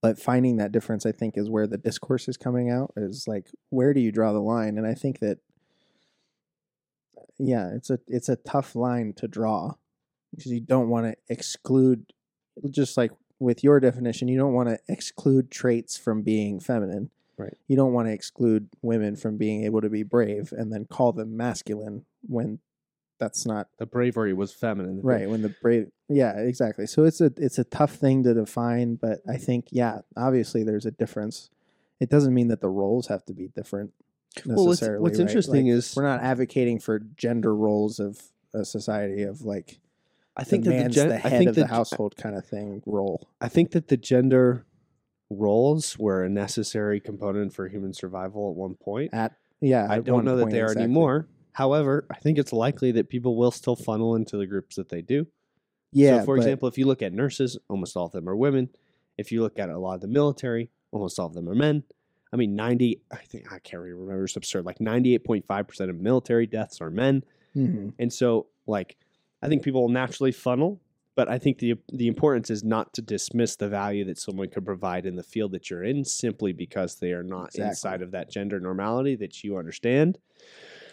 but 0.00 0.18
finding 0.20 0.56
that 0.58 0.70
difference, 0.72 1.04
I 1.06 1.12
think, 1.12 1.36
is 1.36 1.48
where 1.50 1.66
the 1.66 1.78
discourse 1.78 2.28
is 2.28 2.36
coming 2.36 2.70
out. 2.70 2.92
Is 2.96 3.26
like, 3.28 3.48
where 3.70 3.92
do 3.94 4.00
you 4.00 4.12
draw 4.12 4.32
the 4.32 4.40
line? 4.40 4.78
And 4.78 4.86
I 4.86 4.94
think 4.94 5.18
that, 5.20 5.38
yeah, 7.38 7.70
it's 7.74 7.90
a 7.90 7.98
it's 8.06 8.28
a 8.28 8.36
tough 8.36 8.74
line 8.76 9.12
to 9.14 9.26
draw 9.28 9.74
because 10.34 10.52
you 10.52 10.60
don't 10.60 10.88
want 10.88 11.06
to 11.06 11.16
exclude, 11.28 12.12
just 12.70 12.96
like 12.96 13.10
with 13.38 13.64
your 13.64 13.80
definition, 13.80 14.28
you 14.28 14.38
don't 14.38 14.52
want 14.52 14.68
to 14.68 14.78
exclude 14.88 15.50
traits 15.50 15.96
from 15.96 16.22
being 16.22 16.60
feminine. 16.60 17.10
Right. 17.38 17.56
You 17.68 17.76
don't 17.76 17.92
want 17.94 18.08
to 18.08 18.12
exclude 18.12 18.68
women 18.82 19.16
from 19.16 19.38
being 19.38 19.64
able 19.64 19.80
to 19.80 19.88
be 19.88 20.02
brave 20.02 20.52
and 20.52 20.70
then 20.72 20.84
call 20.84 21.12
them 21.12 21.36
masculine 21.38 22.04
when 22.28 22.58
that's 23.18 23.44
not 23.46 23.68
the 23.78 23.86
bravery 23.86 24.32
was 24.34 24.52
feminine. 24.52 25.00
right 25.02 25.28
when 25.28 25.42
the 25.42 25.54
brave 25.60 25.90
yeah 26.08 26.38
exactly 26.38 26.86
so 26.86 27.04
it's 27.04 27.20
a 27.20 27.30
it's 27.36 27.58
a 27.58 27.64
tough 27.64 27.94
thing 27.96 28.22
to 28.22 28.32
define 28.32 28.94
but 28.94 29.18
i 29.28 29.36
think 29.36 29.66
yeah 29.70 29.98
obviously 30.16 30.62
there's 30.62 30.86
a 30.86 30.90
difference 30.90 31.50
it 32.00 32.08
doesn't 32.08 32.32
mean 32.32 32.48
that 32.48 32.62
the 32.62 32.68
roles 32.70 33.08
have 33.08 33.22
to 33.26 33.34
be 33.34 33.48
different 33.48 33.92
Well, 34.46 34.56
what's- 34.64 34.80
necessarily 34.80 35.02
what's 35.02 35.18
right? 35.18 35.28
interesting 35.28 35.66
Like, 35.66 35.74
is- 35.74 35.94
we're 35.94 36.02
not 36.02 36.22
advocating 36.22 36.78
for 36.78 36.98
gender 36.98 37.54
roles 37.54 38.00
of 38.00 38.22
a 38.54 38.64
society 38.64 39.22
of 39.22 39.42
like 39.42 39.80
I 40.40 40.44
think 40.44 40.64
the 40.64 40.70
that 40.70 40.84
the, 40.84 40.88
gen- 40.90 41.08
the 41.08 41.14
I 41.16 41.28
head 41.28 41.38
think 41.38 41.48
of 41.50 41.54
the 41.54 41.60
that- 41.62 41.70
household 41.70 42.16
kind 42.16 42.34
of 42.36 42.44
thing 42.46 42.82
role 42.86 43.28
I 43.40 43.48
think 43.48 43.70
that 43.72 43.88
the 43.88 43.96
gender 43.96 44.64
roles 45.28 45.98
were 45.98 46.24
a 46.24 46.28
necessary 46.28 47.00
component 47.00 47.52
for 47.54 47.68
human 47.68 47.92
survival 47.94 48.50
at 48.50 48.56
one 48.56 48.74
point. 48.74 49.10
at 49.14 49.32
yeah 49.60 49.86
I 49.88 49.96
at 49.98 50.04
don't 50.04 50.24
know 50.24 50.36
that 50.36 50.42
point 50.44 50.52
they 50.52 50.60
are 50.60 50.64
exactly. 50.64 50.84
anymore. 50.84 51.28
However, 51.52 52.06
I 52.10 52.14
think 52.16 52.38
it's 52.38 52.52
likely 52.52 52.92
that 52.92 53.08
people 53.08 53.36
will 53.36 53.50
still 53.50 53.76
funnel 53.76 54.14
into 54.16 54.36
the 54.36 54.46
groups 54.46 54.76
that 54.76 54.88
they 54.88 55.02
do. 55.02 55.26
yeah 55.92 56.20
so, 56.20 56.24
for 56.24 56.36
example, 56.36 56.68
if 56.68 56.78
you 56.78 56.86
look 56.86 57.02
at 57.02 57.12
nurses, 57.12 57.58
almost 57.68 57.96
all 57.96 58.06
of 58.06 58.12
them 58.12 58.28
are 58.28 58.36
women. 58.36 58.70
If 59.18 59.30
you 59.32 59.42
look 59.42 59.58
at 59.58 59.68
a 59.68 59.78
lot 59.78 59.94
of 59.96 60.00
the 60.00 60.08
military, 60.08 60.70
almost 60.92 61.18
all 61.18 61.26
of 61.26 61.34
them 61.34 61.48
are 61.48 61.54
men. 61.54 61.82
I 62.32 62.36
mean, 62.36 62.54
90, 62.54 63.02
I 63.12 63.16
think, 63.16 63.52
I 63.52 63.58
can't 63.58 63.82
really 63.82 63.92
remember, 63.94 64.24
it's 64.24 64.36
absurd. 64.36 64.64
Like 64.64 64.78
98.5% 64.78 65.90
of 65.90 65.96
military 66.00 66.46
deaths 66.46 66.80
are 66.80 66.90
men. 66.90 67.24
Mhm. 67.56 67.92
And 67.98 68.12
so, 68.12 68.46
like, 68.68 68.96
I 69.42 69.48
think 69.48 69.62
people 69.62 69.82
will 69.82 69.88
naturally 69.88 70.32
funnel, 70.32 70.80
but 71.16 71.28
I 71.28 71.38
think 71.38 71.58
the 71.58 71.74
the 71.92 72.08
importance 72.08 72.50
is 72.50 72.62
not 72.64 72.92
to 72.94 73.02
dismiss 73.02 73.56
the 73.56 73.68
value 73.68 74.04
that 74.06 74.18
someone 74.18 74.48
could 74.50 74.64
provide 74.66 75.06
in 75.06 75.16
the 75.16 75.22
field 75.22 75.52
that 75.52 75.70
you're 75.70 75.84
in 75.84 76.04
simply 76.04 76.52
because 76.52 76.96
they 76.96 77.12
are 77.12 77.22
not 77.22 77.46
Exactly. 77.48 77.68
inside 77.68 78.02
of 78.02 78.10
that 78.12 78.30
gender 78.30 78.60
normality 78.60 79.16
that 79.16 79.42
you 79.42 79.56
understand. 79.56 80.18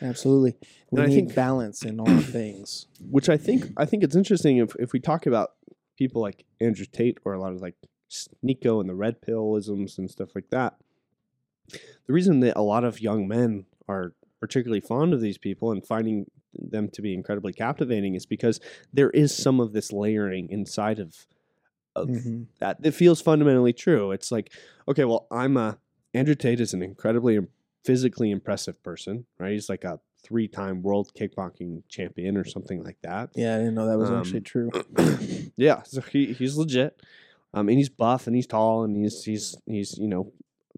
Absolutely. 0.02 0.56
We 0.92 1.02
And 1.02 1.12
I 1.12 1.14
think- 1.16 1.34
balance 1.36 1.84
in 1.84 2.00
all 2.00 2.20
things. 2.22 2.88
Which 3.10 3.30
I 3.30 3.38
think 3.38 3.72
I 3.78 3.86
think 3.86 4.04
it's 4.04 4.16
interesting 4.16 4.58
if 4.58 4.76
if 4.80 4.94
we 4.94 5.00
talk 5.00 5.26
about 5.26 5.52
people 5.98 6.22
like 6.22 6.46
Andrew 6.62 6.86
Tate 6.86 7.18
or 7.26 7.34
a 7.34 7.40
lot 7.40 7.54
of 7.54 7.62
like 7.62 7.76
Nico 8.42 8.80
and 8.80 8.90
the 8.90 8.96
red 8.96 9.22
pillisms 9.22 9.98
and 9.98 10.10
stuff 10.10 10.30
like 10.36 10.50
that. 10.52 10.76
The 11.70 12.14
reason 12.14 12.40
that 12.42 12.56
a 12.58 12.62
lot 12.62 12.84
of 12.86 13.02
young 13.02 13.28
men 13.28 13.66
are 13.90 14.14
particularly 14.40 14.80
fond 14.80 15.14
of 15.14 15.20
these 15.20 15.38
people 15.38 15.72
and 15.72 15.86
finding 15.86 16.30
them 16.60 16.90
to 16.90 17.02
be 17.02 17.14
incredibly 17.14 17.54
captivating 17.54 18.16
is 18.16 18.26
because 18.26 18.60
there 18.94 19.10
is 19.12 19.36
some 19.36 19.60
of 19.60 19.74
this 19.74 19.92
layering 19.92 20.50
inside 20.50 21.00
of 21.00 21.26
of 21.96 22.10
Mhm. 22.10 22.46
that 22.60 22.82
that 22.84 22.92
feels 22.94 23.22
fundamentally 23.22 23.74
true. 23.74 24.12
It's 24.12 24.32
like, 24.32 24.52
okay, 24.88 25.04
well, 25.06 25.28
I'm 25.32 25.58
a 25.58 25.80
Andrew 26.14 26.36
Tate 26.36 26.60
is 26.60 26.74
an 26.74 26.82
incredibly 26.84 27.40
physically 27.84 28.30
impressive 28.32 28.82
person, 28.84 29.26
right? 29.40 29.54
He's 29.54 29.70
like 29.70 29.84
a 29.84 30.00
three-time 30.24 30.82
world 30.82 31.12
kickboxing 31.18 31.84
champion 31.88 32.36
or 32.38 32.44
something 32.44 32.84
like 32.84 32.98
that. 33.02 33.30
Yeah, 33.36 33.56
I 33.56 33.58
didn't 33.60 33.76
know 33.76 33.88
that 33.88 33.98
was 33.98 34.12
actually 34.12 34.40
Um, 34.40 34.44
true. 34.44 34.72
yeah, 35.56 35.84
so 35.84 36.02
he, 36.02 36.34
he's 36.34 36.58
legit. 36.58 37.02
Um, 37.54 37.70
and 37.70 37.78
he's 37.78 37.90
buff 37.90 38.28
and 38.28 38.36
he's 38.36 38.46
tall 38.48 38.84
and 38.84 38.96
he's 38.96 39.24
he's 39.24 39.56
he's 39.66 39.98
you 39.98 40.08
know 40.08 40.32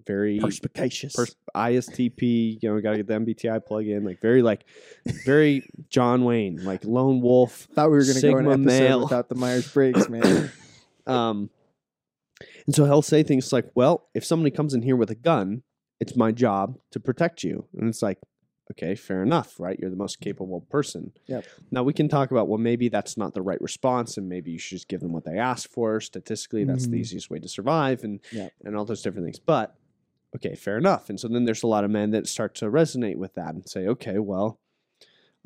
very 0.06 0.40
Perspicacious. 0.40 1.16
pers- 1.16 1.36
ISTP. 1.56 2.60
You 2.62 2.70
know, 2.74 2.80
got 2.82 2.92
to 2.92 2.98
get 2.98 3.08
the 3.08 3.14
MBTI 3.14 3.66
plug 3.66 3.88
in. 3.88 4.04
Like 4.04 4.20
very 4.22 4.42
like 4.42 4.66
very 5.26 5.64
John 5.90 6.24
Wayne, 6.26 6.64
like 6.64 6.84
lone 6.86 7.22
wolf. 7.22 7.68
Thought 7.74 7.92
we 7.92 7.98
were 7.98 8.04
going 8.04 8.16
to 8.20 8.22
go 8.32 8.38
an 8.38 8.46
episode 8.48 8.66
male. 8.66 9.00
without 9.02 9.30
the 9.30 9.36
Myers 9.36 9.72
Briggs, 9.72 10.10
man. 10.10 10.52
Um, 11.08 11.50
and 12.68 12.76
so 12.76 12.86
he'll 12.86 13.02
say 13.02 13.24
things 13.24 13.52
like, 13.52 13.70
"Well, 13.74 14.08
if 14.14 14.24
somebody 14.24 14.52
comes 14.52 14.74
in 14.76 14.84
here 14.84 14.96
with 14.96 15.10
a 15.10 15.16
gun, 15.16 15.64
it's 16.00 16.16
my 16.16 16.32
job 16.32 16.78
to 16.92 17.00
protect 17.00 17.44
you." 17.44 17.66
And 17.76 17.90
it's 17.90 18.04
like, 18.04 18.20
okay, 18.72 18.94
fair 18.94 19.24
enough, 19.24 19.60
right? 19.60 19.78
You're 19.80 19.90
the 19.90 19.96
most 19.96 20.20
capable 20.22 20.62
person. 20.70 21.12
Yep. 21.26 21.46
Now 21.72 21.82
we 21.82 21.94
can 21.94 22.08
talk 22.10 22.30
about 22.30 22.48
well, 22.48 22.60
maybe 22.60 22.90
that's 22.90 23.18
not 23.18 23.34
the 23.34 23.42
right 23.42 23.60
response, 23.60 24.18
and 24.18 24.30
maybe 24.30 24.52
you 24.52 24.60
should 24.60 24.76
just 24.76 24.88
give 24.88 25.00
them 25.02 25.14
what 25.14 25.26
they 25.26 25.40
ask 25.40 25.68
for. 25.70 26.00
Statistically, 26.00 26.64
that's 26.64 26.86
the 26.86 26.98
Mhm. 26.98 27.02
easiest 27.02 27.32
way 27.32 27.40
to 27.40 27.48
survive, 27.50 28.04
and 28.04 28.20
Yep. 28.32 28.54
and 28.66 28.78
all 28.78 28.86
those 28.86 29.02
different 29.02 29.26
things. 29.26 29.40
But 29.40 29.76
okay, 30.36 30.56
fair 30.56 30.78
enough. 30.78 31.10
And 31.10 31.20
so 31.20 31.28
then 31.28 31.46
there's 31.46 31.64
a 31.64 31.68
lot 31.68 31.84
of 31.84 31.92
men 31.92 32.12
that 32.12 32.28
start 32.28 32.56
to 32.56 32.66
resonate 32.66 33.18
with 33.18 33.36
that 33.36 33.54
and 33.54 33.68
say, 33.68 33.88
okay, 33.88 34.20
well, 34.20 34.60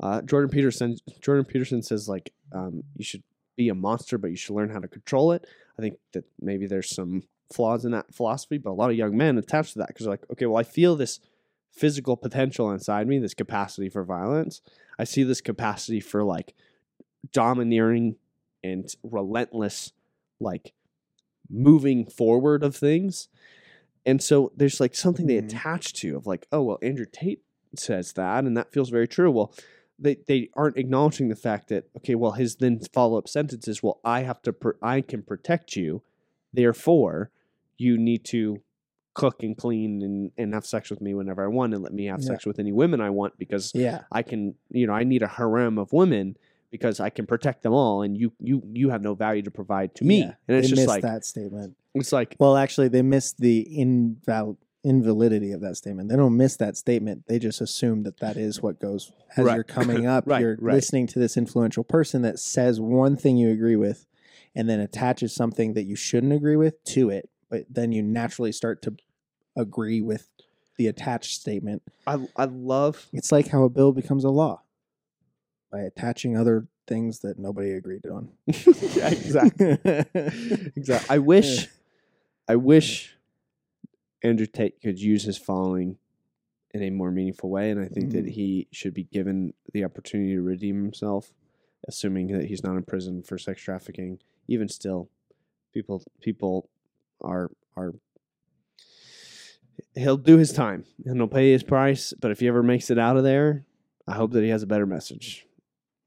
uh, 0.00 0.22
Jordan 0.22 0.50
Peterson, 0.50 0.96
Jordan 1.20 1.44
Peterson 1.44 1.82
says 1.82 2.08
like 2.08 2.32
um, 2.52 2.82
you 2.96 3.04
should 3.04 3.22
be 3.56 3.68
a 3.68 3.74
monster, 3.74 4.18
but 4.18 4.30
you 4.30 4.36
should 4.36 4.54
learn 4.54 4.70
how 4.70 4.80
to 4.80 4.88
control 4.88 5.32
it. 5.32 5.46
I 5.78 5.82
think 5.82 5.96
that 6.12 6.24
maybe 6.40 6.66
there's 6.66 6.94
some 6.94 7.22
flaws 7.52 7.84
in 7.84 7.92
that 7.92 8.14
philosophy, 8.14 8.58
but 8.58 8.70
a 8.70 8.72
lot 8.72 8.90
of 8.90 8.96
young 8.96 9.16
men 9.16 9.38
attach 9.38 9.72
to 9.72 9.78
that 9.78 9.88
because 9.88 10.04
they're 10.04 10.12
like, 10.12 10.30
okay, 10.32 10.46
well, 10.46 10.58
I 10.58 10.64
feel 10.64 10.96
this 10.96 11.20
physical 11.70 12.16
potential 12.16 12.70
inside 12.70 13.08
me, 13.08 13.18
this 13.18 13.34
capacity 13.34 13.88
for 13.88 14.04
violence. 14.04 14.60
I 14.98 15.04
see 15.04 15.24
this 15.24 15.40
capacity 15.40 16.00
for 16.00 16.22
like 16.22 16.54
domineering 17.32 18.16
and 18.62 18.88
relentless, 19.02 19.92
like 20.40 20.72
moving 21.50 22.06
forward 22.06 22.62
of 22.62 22.76
things. 22.76 23.28
And 24.06 24.22
so 24.22 24.52
there's 24.56 24.80
like 24.80 24.94
something 24.94 25.26
they 25.26 25.40
Mhm. 25.40 25.46
attach 25.46 25.92
to 25.94 26.16
of 26.16 26.26
like, 26.26 26.46
oh, 26.52 26.62
well, 26.62 26.78
Andrew 26.82 27.06
Tate 27.10 27.42
says 27.76 28.12
that, 28.14 28.44
and 28.44 28.56
that 28.56 28.72
feels 28.72 28.90
very 28.90 29.08
true. 29.08 29.30
Well, 29.30 29.54
they, 29.98 30.16
they 30.26 30.50
aren't 30.54 30.76
acknowledging 30.76 31.28
the 31.28 31.36
fact 31.36 31.68
that 31.68 31.84
okay, 31.96 32.14
well, 32.14 32.32
his 32.32 32.56
then 32.56 32.80
follow 32.92 33.16
up 33.18 33.28
sentence 33.28 33.66
is, 33.68 33.82
well, 33.82 34.00
I 34.04 34.20
have 34.22 34.42
to, 34.42 34.52
pr- 34.52 34.70
I 34.82 35.00
can 35.00 35.22
protect 35.22 35.76
you, 35.76 36.02
therefore, 36.52 37.30
you 37.78 37.96
need 37.98 38.24
to 38.26 38.60
cook 39.14 39.42
and 39.44 39.56
clean 39.56 40.02
and, 40.02 40.32
and 40.36 40.52
have 40.54 40.66
sex 40.66 40.90
with 40.90 41.00
me 41.00 41.14
whenever 41.14 41.44
I 41.44 41.46
want, 41.48 41.72
and 41.74 41.82
let 41.82 41.92
me 41.94 42.06
have 42.06 42.20
Yeah. 42.20 42.26
sex 42.26 42.44
with 42.46 42.58
any 42.58 42.72
women 42.72 43.00
I 43.00 43.10
want 43.10 43.38
because 43.38 43.72
yeah. 43.74 44.02
I 44.10 44.22
can, 44.22 44.54
you 44.70 44.86
know, 44.86 44.92
I 44.92 45.04
need 45.04 45.22
a 45.22 45.28
harem 45.28 45.78
of 45.78 45.92
women 45.92 46.36
because 46.74 46.98
I 46.98 47.08
can 47.08 47.24
protect 47.24 47.62
them 47.62 47.72
all, 47.72 48.02
and 48.02 48.18
you 48.18 48.32
you 48.40 48.60
you 48.72 48.90
have 48.90 49.00
no 49.00 49.14
value 49.14 49.42
to 49.42 49.50
provide 49.52 49.94
to 49.94 50.04
me, 50.04 50.18
Yeah. 50.22 50.32
and 50.48 50.56
it's 50.56 50.66
they 50.66 50.70
just 50.70 50.80
missed 50.80 50.88
like 50.88 51.02
that 51.02 51.24
statement. 51.24 51.76
it's 51.94 52.10
like 52.12 52.34
Well, 52.40 52.56
actually, 52.56 52.88
they 52.88 53.00
missed 53.00 53.38
the 53.38 53.64
inval- 53.70 54.56
invalidity 54.82 55.52
of 55.52 55.60
that 55.60 55.76
statement. 55.76 56.08
They 56.08 56.16
don't 56.16 56.36
miss 56.36 56.56
that 56.56 56.76
statement. 56.76 57.28
They 57.28 57.38
just 57.38 57.60
assume 57.60 58.02
that 58.02 58.18
that 58.18 58.36
is 58.36 58.60
what 58.60 58.80
goes 58.80 59.12
as 59.36 59.44
Right. 59.44 59.54
you're 59.54 59.62
coming 59.78 60.04
up. 60.04 60.24
Right, 60.26 60.40
you're 60.40 60.56
right. 60.60 60.74
listening 60.74 61.06
to 61.08 61.20
this 61.20 61.36
influential 61.36 61.84
person 61.84 62.22
that 62.22 62.40
says 62.40 62.80
one 62.80 63.16
thing 63.16 63.36
you 63.36 63.50
agree 63.50 63.76
with, 63.76 64.04
and 64.56 64.68
then 64.68 64.80
attaches 64.80 65.32
something 65.32 65.74
that 65.74 65.84
you 65.84 65.94
shouldn't 65.94 66.32
agree 66.32 66.56
with 66.56 66.82
to 66.86 67.08
it. 67.08 67.30
But 67.48 67.66
then 67.70 67.92
you 67.92 68.02
naturally 68.02 68.50
start 68.50 68.82
to 68.82 68.96
agree 69.56 70.00
with 70.02 70.28
the 70.76 70.88
attached 70.88 71.40
statement. 71.40 71.82
I 72.04 72.26
I 72.34 72.46
love 72.46 73.06
It's 73.12 73.30
like 73.30 73.46
how 73.46 73.62
a 73.62 73.68
bill 73.68 73.92
becomes 73.92 74.24
a 74.24 74.30
law 74.30 74.62
by 75.74 75.80
attaching 75.80 76.36
other 76.36 76.68
things 76.86 77.18
that 77.18 77.36
nobody 77.36 77.72
agreed 77.72 78.06
on. 78.06 78.28
yeah, 78.46 79.08
exactly 79.08 79.76
exactly. 80.76 81.06
I 81.10 81.18
wish 81.18 81.66
I 82.46 82.54
wish 82.54 83.16
Andrew 84.22 84.46
Tate 84.46 84.80
could 84.80 85.00
use 85.00 85.24
his 85.24 85.36
following 85.36 85.98
in 86.72 86.82
a 86.84 86.90
more 86.90 87.10
meaningful 87.10 87.50
way, 87.50 87.70
and 87.72 87.80
I 87.80 87.86
think 87.88 88.12
that 88.12 88.24
Mhm. 88.26 88.30
he 88.30 88.68
should 88.70 88.94
be 88.94 89.04
given 89.04 89.52
the 89.72 89.84
opportunity 89.84 90.34
to 90.34 90.42
redeem 90.42 90.80
himself, 90.82 91.32
assuming 91.88 92.28
that 92.28 92.44
he's 92.44 92.62
not 92.62 92.76
in 92.76 92.84
prison 92.84 93.22
for 93.24 93.36
sex 93.36 93.60
trafficking. 93.60 94.20
Even 94.46 94.68
still, 94.68 95.08
people 95.72 96.04
people 96.20 96.68
are 97.20 97.50
are 97.76 97.94
he'll 99.96 100.16
do 100.16 100.36
his 100.36 100.52
time 100.52 100.84
and 101.04 101.16
he'll 101.16 101.26
pay 101.26 101.50
his 101.50 101.64
price. 101.64 102.12
But 102.20 102.30
if 102.30 102.38
he 102.38 102.46
ever 102.46 102.62
makes 102.62 102.90
it 102.90 102.98
out 102.98 103.16
of 103.16 103.24
there, 103.24 103.64
I 104.06 104.14
hope 104.14 104.30
that 104.32 104.44
he 104.44 104.50
has 104.50 104.62
a 104.62 104.68
better 104.68 104.86
message. 104.86 105.46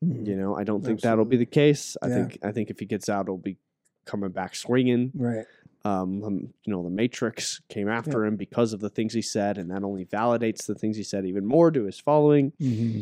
You 0.01 0.35
know, 0.35 0.55
I 0.55 0.63
don't 0.63 0.83
think 0.85 1.01
that'll 1.01 1.25
be 1.25 1.37
the 1.37 1.45
case. 1.45 1.97
I 2.01 2.07
Yeah. 2.07 2.15
think 2.15 2.39
I 2.43 2.51
think 2.51 2.69
if 2.69 2.79
he 2.79 2.85
gets 2.85 3.09
out, 3.09 3.27
he'll 3.27 3.37
be 3.37 3.57
coming 4.05 4.29
back 4.29 4.55
swinging. 4.55 5.11
Right. 5.15 5.45
Um, 5.83 6.23
um, 6.23 6.53
you 6.65 6.73
know, 6.73 6.83
the 6.83 6.89
Matrix 6.89 7.61
came 7.69 7.87
after 7.87 8.25
him 8.25 8.35
because 8.35 8.73
of 8.73 8.79
the 8.79 8.89
things 8.89 9.13
he 9.13 9.21
said, 9.21 9.57
and 9.57 9.71
that 9.71 9.83
only 9.83 10.05
validates 10.05 10.65
the 10.65 10.75
things 10.75 10.97
he 10.97 11.03
said 11.03 11.25
even 11.25 11.45
more 11.45 11.71
to 11.71 11.85
his 11.85 11.99
following. 11.99 12.51
Mm-hmm. 12.59 13.01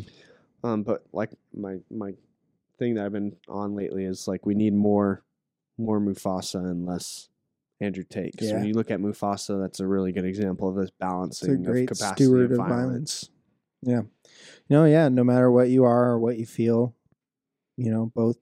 Um, 0.66 0.82
but 0.82 1.04
like 1.12 1.30
my 1.54 1.78
my 1.90 2.12
thing 2.78 2.94
that 2.94 3.04
I've 3.04 3.12
been 3.12 3.36
on 3.48 3.74
lately 3.74 4.04
is 4.04 4.26
like 4.28 4.46
we 4.46 4.54
need 4.54 4.74
more 4.74 5.22
more 5.78 6.00
Mufasa 6.00 6.60
and 6.60 6.86
less 6.86 7.28
Andrew 7.80 8.04
Tate. 8.04 8.32
Because 8.32 8.52
when 8.52 8.64
you 8.64 8.74
look 8.74 8.90
at 8.90 9.00
Mufasa, 9.00 9.60
that's 9.60 9.80
a 9.80 9.86
really 9.86 10.12
good 10.12 10.24
example 10.24 10.68
of 10.70 10.76
this 10.76 10.90
balancing 10.98 11.62
great 11.62 11.90
of 11.90 11.98
capacity 11.98 12.24
steward 12.24 12.52
of 12.52 12.60
of 12.60 12.66
violence. 12.68 13.30
Violence. 13.86 14.10
No, 14.68 14.84
yeah, 14.84 15.08
no 15.08 15.24
matter 15.24 15.50
what 15.50 15.68
you 15.68 15.84
are 15.84 16.10
or 16.10 16.18
what 16.18 16.38
you 16.38 16.46
feel, 16.46 16.94
you 17.76 17.90
know, 17.90 18.10
both 18.14 18.38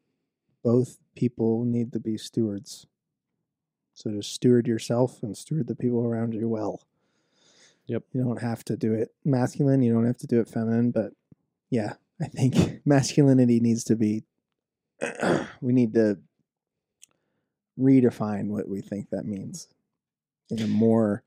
both 0.62 0.98
people 1.14 1.64
need 1.64 1.92
to 1.92 2.00
be 2.00 2.16
stewards. 2.16 2.86
So 3.92 4.10
just 4.10 4.32
steward 4.32 4.66
yourself 4.66 5.22
and 5.22 5.36
steward 5.36 5.68
the 5.68 5.76
people 5.76 6.04
around 6.04 6.34
you 6.34 6.48
well. 6.48 6.82
Yep. 7.86 8.04
You 8.12 8.24
don't 8.24 8.40
have 8.40 8.64
to 8.64 8.76
do 8.76 8.94
it 8.94 9.14
masculine, 9.24 9.82
you 9.82 9.92
don't 9.92 10.06
have 10.06 10.16
to 10.18 10.26
do 10.26 10.40
it 10.40 10.48
feminine, 10.48 10.90
but 10.90 11.12
yeah, 11.70 11.94
I 12.20 12.26
think 12.26 12.80
masculinity 12.84 13.60
needs 13.60 13.84
to 13.84 13.96
be 13.96 14.24
we 15.60 15.72
need 15.72 15.92
to 15.94 16.18
redefine 17.78 18.48
what 18.48 18.68
we 18.68 18.80
think 18.80 19.10
that 19.10 19.24
means 19.24 19.68
in 20.50 20.60
a 20.60 20.66
more 20.66 21.22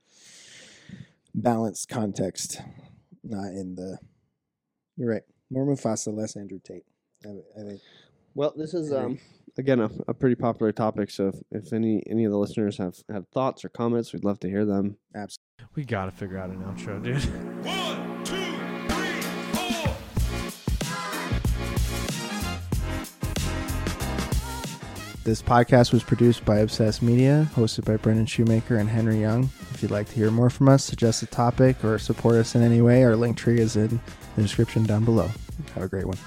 balanced 1.35 1.89
context, 1.89 2.61
not 3.29 3.47
in 3.47 3.75
the. 3.75 3.97
You're 4.95 5.09
right. 5.09 5.23
More 5.49 5.65
Mufasa, 5.65 6.15
less 6.15 6.35
Andrew 6.35 6.59
Tate. 6.63 6.85
I, 7.25 7.29
I 7.59 7.63
think. 7.63 7.81
Well, 8.35 8.53
this 8.55 8.73
is 8.73 8.93
um 8.93 9.19
again 9.57 9.79
a, 9.79 9.89
a 10.07 10.13
pretty 10.13 10.35
popular 10.35 10.71
topic. 10.71 11.09
So 11.09 11.29
if, 11.29 11.65
if 11.65 11.73
any 11.73 12.03
any 12.09 12.25
of 12.25 12.31
the 12.31 12.37
listeners 12.37 12.77
have 12.77 12.95
have 13.11 13.27
thoughts 13.33 13.65
or 13.65 13.69
comments, 13.69 14.13
we'd 14.13 14.23
love 14.23 14.39
to 14.41 14.49
hear 14.49 14.65
them. 14.65 14.97
Absolutely. 15.15 15.43
We 15.75 15.85
gotta 15.85 16.11
figure 16.11 16.37
out 16.37 16.49
an 16.49 16.63
outro, 16.63 17.03
dude. 17.03 17.85
This 25.27 25.41
podcast 25.41 25.91
was 25.91 26.03
produced 26.03 26.45
by 26.45 26.59
Obsessed 26.59 27.01
Media, 27.01 27.49
hosted 27.53 27.83
by 27.83 27.97
Brendan 27.97 28.27
Shoemaker 28.27 28.77
and 28.77 28.87
Henry 28.87 29.19
Young. 29.19 29.49
If 29.73 29.81
you'd 29.81 29.91
like 29.91 30.07
to 30.07 30.15
hear 30.15 30.31
more 30.31 30.49
from 30.49 30.69
us, 30.69 30.85
suggest 30.85 31.21
a 31.21 31.25
topic, 31.25 31.83
or 31.83 31.99
support 31.99 32.35
us 32.35 32.55
in 32.55 32.61
any 32.61 32.79
way, 32.79 33.03
our 33.03 33.17
link 33.17 33.35
tree 33.35 33.59
is 33.59 33.75
in 33.75 33.99
the 34.37 34.41
description 34.41 34.85
down 34.85 35.03
below. 35.03 35.29
Have 35.75 35.83
a 35.83 35.87
great 35.89 36.05
one. 36.05 36.17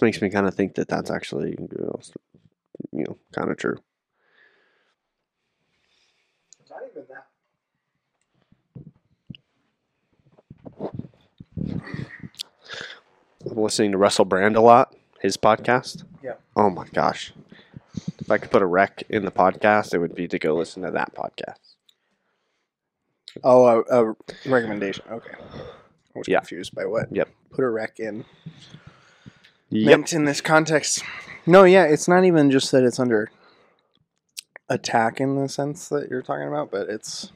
Makes 0.00 0.22
me 0.22 0.30
kind 0.30 0.46
of 0.46 0.54
think 0.54 0.74
that 0.76 0.88
that's 0.88 1.10
actually, 1.10 1.56
you 1.58 3.04
know, 3.04 3.18
kind 3.32 3.50
of 3.50 3.56
true. 3.58 3.76
Not 6.70 6.80
even 6.90 7.04
that. 7.10 7.26
I'm 13.50 13.56
listening 13.56 13.92
to 13.92 13.98
Russell 13.98 14.24
Brand 14.24 14.56
a 14.56 14.60
lot, 14.60 14.94
his 15.20 15.36
podcast. 15.36 16.04
Yeah. 16.22 16.34
Oh 16.56 16.70
my 16.70 16.86
gosh. 16.92 17.32
If 18.18 18.30
I 18.30 18.38
could 18.38 18.50
put 18.50 18.62
a 18.62 18.66
rec 18.66 19.02
in 19.08 19.24
the 19.24 19.30
podcast, 19.32 19.94
it 19.94 19.98
would 19.98 20.14
be 20.14 20.28
to 20.28 20.38
go 20.38 20.54
listen 20.54 20.82
to 20.82 20.90
that 20.92 21.14
podcast. 21.14 21.56
Oh, 23.44 23.66
a, 23.90 24.10
a 24.10 24.14
recommendation. 24.46 25.04
Okay. 25.10 25.34
I 25.34 26.18
was 26.18 26.28
Yeah. 26.28 26.38
confused 26.38 26.74
by 26.74 26.84
what. 26.84 27.06
Yep. 27.10 27.28
Put 27.50 27.64
a 27.64 27.70
rec 27.70 27.98
in. 28.00 28.24
Yep. 29.70 30.12
In 30.12 30.24
this 30.24 30.40
context. 30.40 31.02
No, 31.46 31.64
yeah, 31.64 31.84
it's 31.84 32.08
not 32.08 32.24
even 32.24 32.50
just 32.50 32.72
that 32.72 32.84
it's 32.84 32.98
under 32.98 33.30
attack 34.68 35.20
in 35.20 35.36
the 35.36 35.48
sense 35.48 35.88
that 35.88 36.10
you're 36.10 36.22
talking 36.22 36.48
about, 36.48 36.70
but 36.70 36.88
it's 36.88 37.32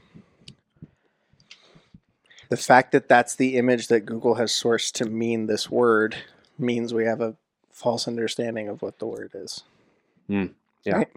the 2.48 2.56
fact 2.56 2.92
that 2.92 3.08
that's 3.08 3.34
the 3.36 3.56
image 3.56 3.88
that 3.88 4.00
Google 4.00 4.34
has 4.34 4.52
sourced 4.52 4.92
to 4.92 5.04
mean 5.04 5.46
this 5.46 5.70
word 5.70 6.16
means 6.58 6.92
we 6.92 7.04
have 7.04 7.20
a 7.20 7.36
false 7.70 8.06
understanding 8.06 8.68
of 8.68 8.82
what 8.82 8.98
the 8.98 9.06
word 9.06 9.32
is. 9.34 9.62
Hmm. 10.28 10.46
Yeah. 10.84 10.98
Right? 10.98 11.08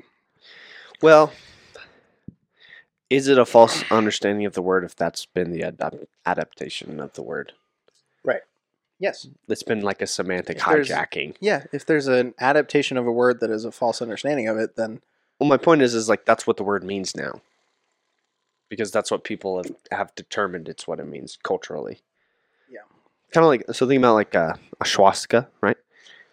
Well, 1.01 1.31
is 3.09 3.27
it 3.27 3.37
a 3.37 3.45
false 3.45 3.83
understanding 3.91 4.45
of 4.45 4.53
the 4.53 4.61
word 4.61 4.83
if 4.83 4.95
that's 4.95 5.25
been 5.25 5.51
the 5.51 5.61
adap- 5.61 6.07
adaptation 6.25 6.99
of 6.99 7.13
the 7.13 7.21
word? 7.21 7.53
Yes. 8.99 9.27
It's 9.47 9.63
been 9.63 9.81
like 9.81 10.01
a 10.01 10.07
semantic 10.07 10.57
If 10.57 10.63
hijacking. 10.63 11.35
Yeah, 11.39 11.63
if 11.71 11.85
there's 11.85 12.07
an 12.07 12.33
adaptation 12.39 12.97
of 12.97 13.05
a 13.05 13.11
word 13.11 13.39
that 13.41 13.51
is 13.51 13.65
a 13.65 13.71
false 13.71 14.01
understanding 14.01 14.47
of 14.47 14.57
it, 14.57 14.75
then 14.75 15.01
Well, 15.39 15.49
my 15.49 15.57
point 15.57 15.81
is, 15.81 15.93
is 15.93 16.09
like 16.09 16.25
that's 16.25 16.47
what 16.47 16.57
the 16.57 16.63
word 16.63 16.83
means 16.83 17.15
now, 17.15 17.41
because 18.69 18.91
that's 18.91 19.11
what 19.11 19.23
people 19.23 19.57
have, 19.57 19.71
have 19.91 20.15
determined 20.15 20.67
it's 20.67 20.87
what 20.87 20.99
it 20.99 21.07
means 21.07 21.37
culturally. 21.43 22.01
Yeah. 22.71 22.79
Kind 23.31 23.43
of 23.43 23.49
like 23.49 23.65
so. 23.71 23.87
Think 23.87 23.99
about 23.99 24.15
like 24.15 24.33
a, 24.33 24.57
a 24.81 24.85
swastika, 24.85 25.47
right? 25.61 25.77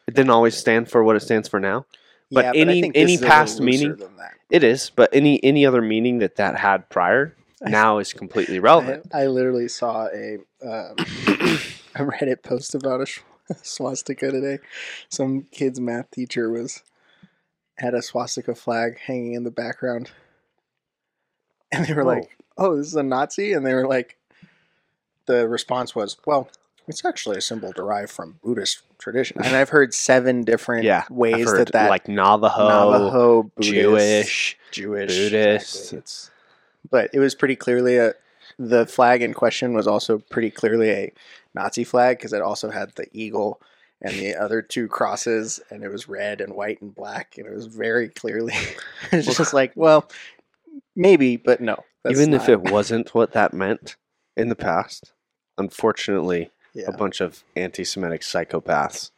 It 0.07 0.15
didn't 0.15 0.31
always 0.31 0.57
stand 0.57 0.91
for 0.91 1.05
what 1.05 1.17
it 1.17 1.21
stands 1.21 1.49
for 1.49 1.61
now. 1.61 1.87
But 2.31 2.45
yeah, 2.45 2.51
I 2.53 2.57
any- 2.57 2.97
any 2.97 3.19
past 3.19 3.61
meaning-. 3.61 4.03
It 4.51 4.65
is, 4.65 4.91
but 4.91 5.11
any 5.13 5.43
any 5.45 5.67
other 5.67 5.83
meaning 5.83 6.19
that 6.19 6.37
that 6.37 6.57
had 6.59 6.89
prior 6.89 7.35
now 7.61 7.99
is 7.99 8.13
completely 8.13 8.57
I, 8.57 8.61
relevant. 8.61 9.11
I 9.13 9.27
literally 9.27 9.69
saw 9.69 10.07
a 10.09 10.39
um, 10.63 10.97
a 12.01 12.05
Reddit 12.05 12.43
post 12.43 12.75
about 12.75 13.01
a 13.01 13.55
swastika 13.63 14.31
today. 14.31 14.59
Some 15.09 15.43
kid's 15.51 15.81
math 15.81 16.11
teacher 16.11 16.51
was 16.51 16.83
had 17.79 17.95
a 17.95 18.03
swastika 18.03 18.55
flag 18.55 18.99
hanging 18.99 19.35
in 19.35 19.45
the 19.45 19.51
background, 19.51 20.11
and 21.73 21.87
they 21.87 21.95
were 21.95 22.03
Oh. 22.03 22.07
like, 22.07 22.37
"Oh, 22.57 22.77
this 22.77 22.87
is 22.89 22.95
a 22.97 23.03
Nazi," 23.03 23.53
and 23.53 23.67
they 23.67 23.75
were 23.75 23.87
like, 23.87 24.17
the 25.27 25.49
response 25.49 25.95
was, 25.95 26.17
"Well." 26.27 26.49
It's 26.87 27.03
actually 27.03 27.39
a 27.39 27.41
symbol 27.41 27.73
derived 27.73 28.11
from 28.11 28.39
Buddhist 28.45 28.83
tradition, 28.99 29.39
and 29.43 29.57
I've 29.57 29.71
heard 29.71 29.95
seven 29.95 30.43
different 30.43 30.85
yeah, 30.85 31.05
ways 31.09 31.51
that 31.51 31.73
that 31.73 31.89
like 31.89 32.09
Navajo, 32.09 32.69
Navajo, 32.69 33.43
Buddhist, 33.57 33.73
Jewish, 33.73 34.59
Jewish, 34.71 35.17
Buddhist. 35.17 35.75
exactly. 35.77 35.99
It's, 36.01 36.31
but 36.91 37.09
it 37.15 37.21
was 37.21 37.35
pretty 37.35 37.57
clearly 37.57 37.97
a. 37.97 38.13
The 38.59 38.87
flag 38.87 39.23
in 39.23 39.35
question 39.35 39.75
was 39.75 39.87
also 39.87 40.19
pretty 40.19 40.51
clearly 40.51 40.91
a 40.91 41.13
Nazi 41.55 41.85
flag 41.85 42.19
because 42.19 42.33
it 42.33 42.43
also 42.43 42.71
had 42.71 42.93
the 42.95 43.07
eagle 43.13 43.61
and 44.01 44.13
the 44.15 44.35
other 44.35 44.61
two 44.61 44.87
crosses, 44.87 45.61
and 45.71 45.83
it 45.83 45.91
was 45.91 46.09
red 46.09 46.41
and 46.41 46.55
white 46.55 46.81
and 46.83 46.95
black, 46.95 47.39
and 47.39 47.47
it 47.47 47.55
was 47.55 47.67
very 47.67 48.09
clearly. 48.09 48.53
it's 49.13 49.37
just 49.37 49.55
like, 49.55 49.73
well, 49.75 50.11
maybe, 50.95 51.37
but 51.37 51.61
no. 51.61 51.83
that's 52.03 52.21
even 52.21 52.35
if 52.35 52.49
it 52.49 52.71
wasn't 52.71 53.15
what 53.15 53.33
that 53.33 53.55
meant 53.55 53.97
in 54.37 54.49
the 54.49 54.57
past. 54.57 55.13
Unfortunately, 55.57 56.51
yeah. 56.75 56.85
a 56.89 56.93
bunch 56.97 57.21
of 57.21 57.45
anti-Semitic 57.57 58.21
psychopaths 58.21 59.11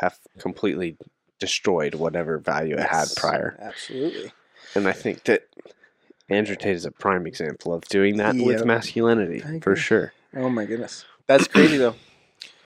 have 0.00 0.18
completely 0.38 0.96
destroyed 1.40 1.94
whatever 1.94 2.38
value 2.38 2.76
it 2.76 2.86
had 2.86 3.08
prior. 3.16 3.56
absolutely. 3.60 4.32
And 4.74 4.86
I 4.86 4.92
think 4.92 5.24
that 5.24 5.48
Andrew 6.30 6.56
Tate 6.56 6.76
is 6.76 6.84
a 6.84 6.90
prime 6.92 7.26
example 7.26 7.74
of 7.74 7.84
doing 7.86 8.16
that 8.18 8.36
with 8.36 8.64
masculinity 8.64 9.60
for 9.60 9.76
sure. 9.76 10.12
Oh 10.34 10.48
my 10.48 10.64
goodness, 10.64 11.04
that's 11.26 11.48
crazy 11.48 11.76
though. 11.76 11.96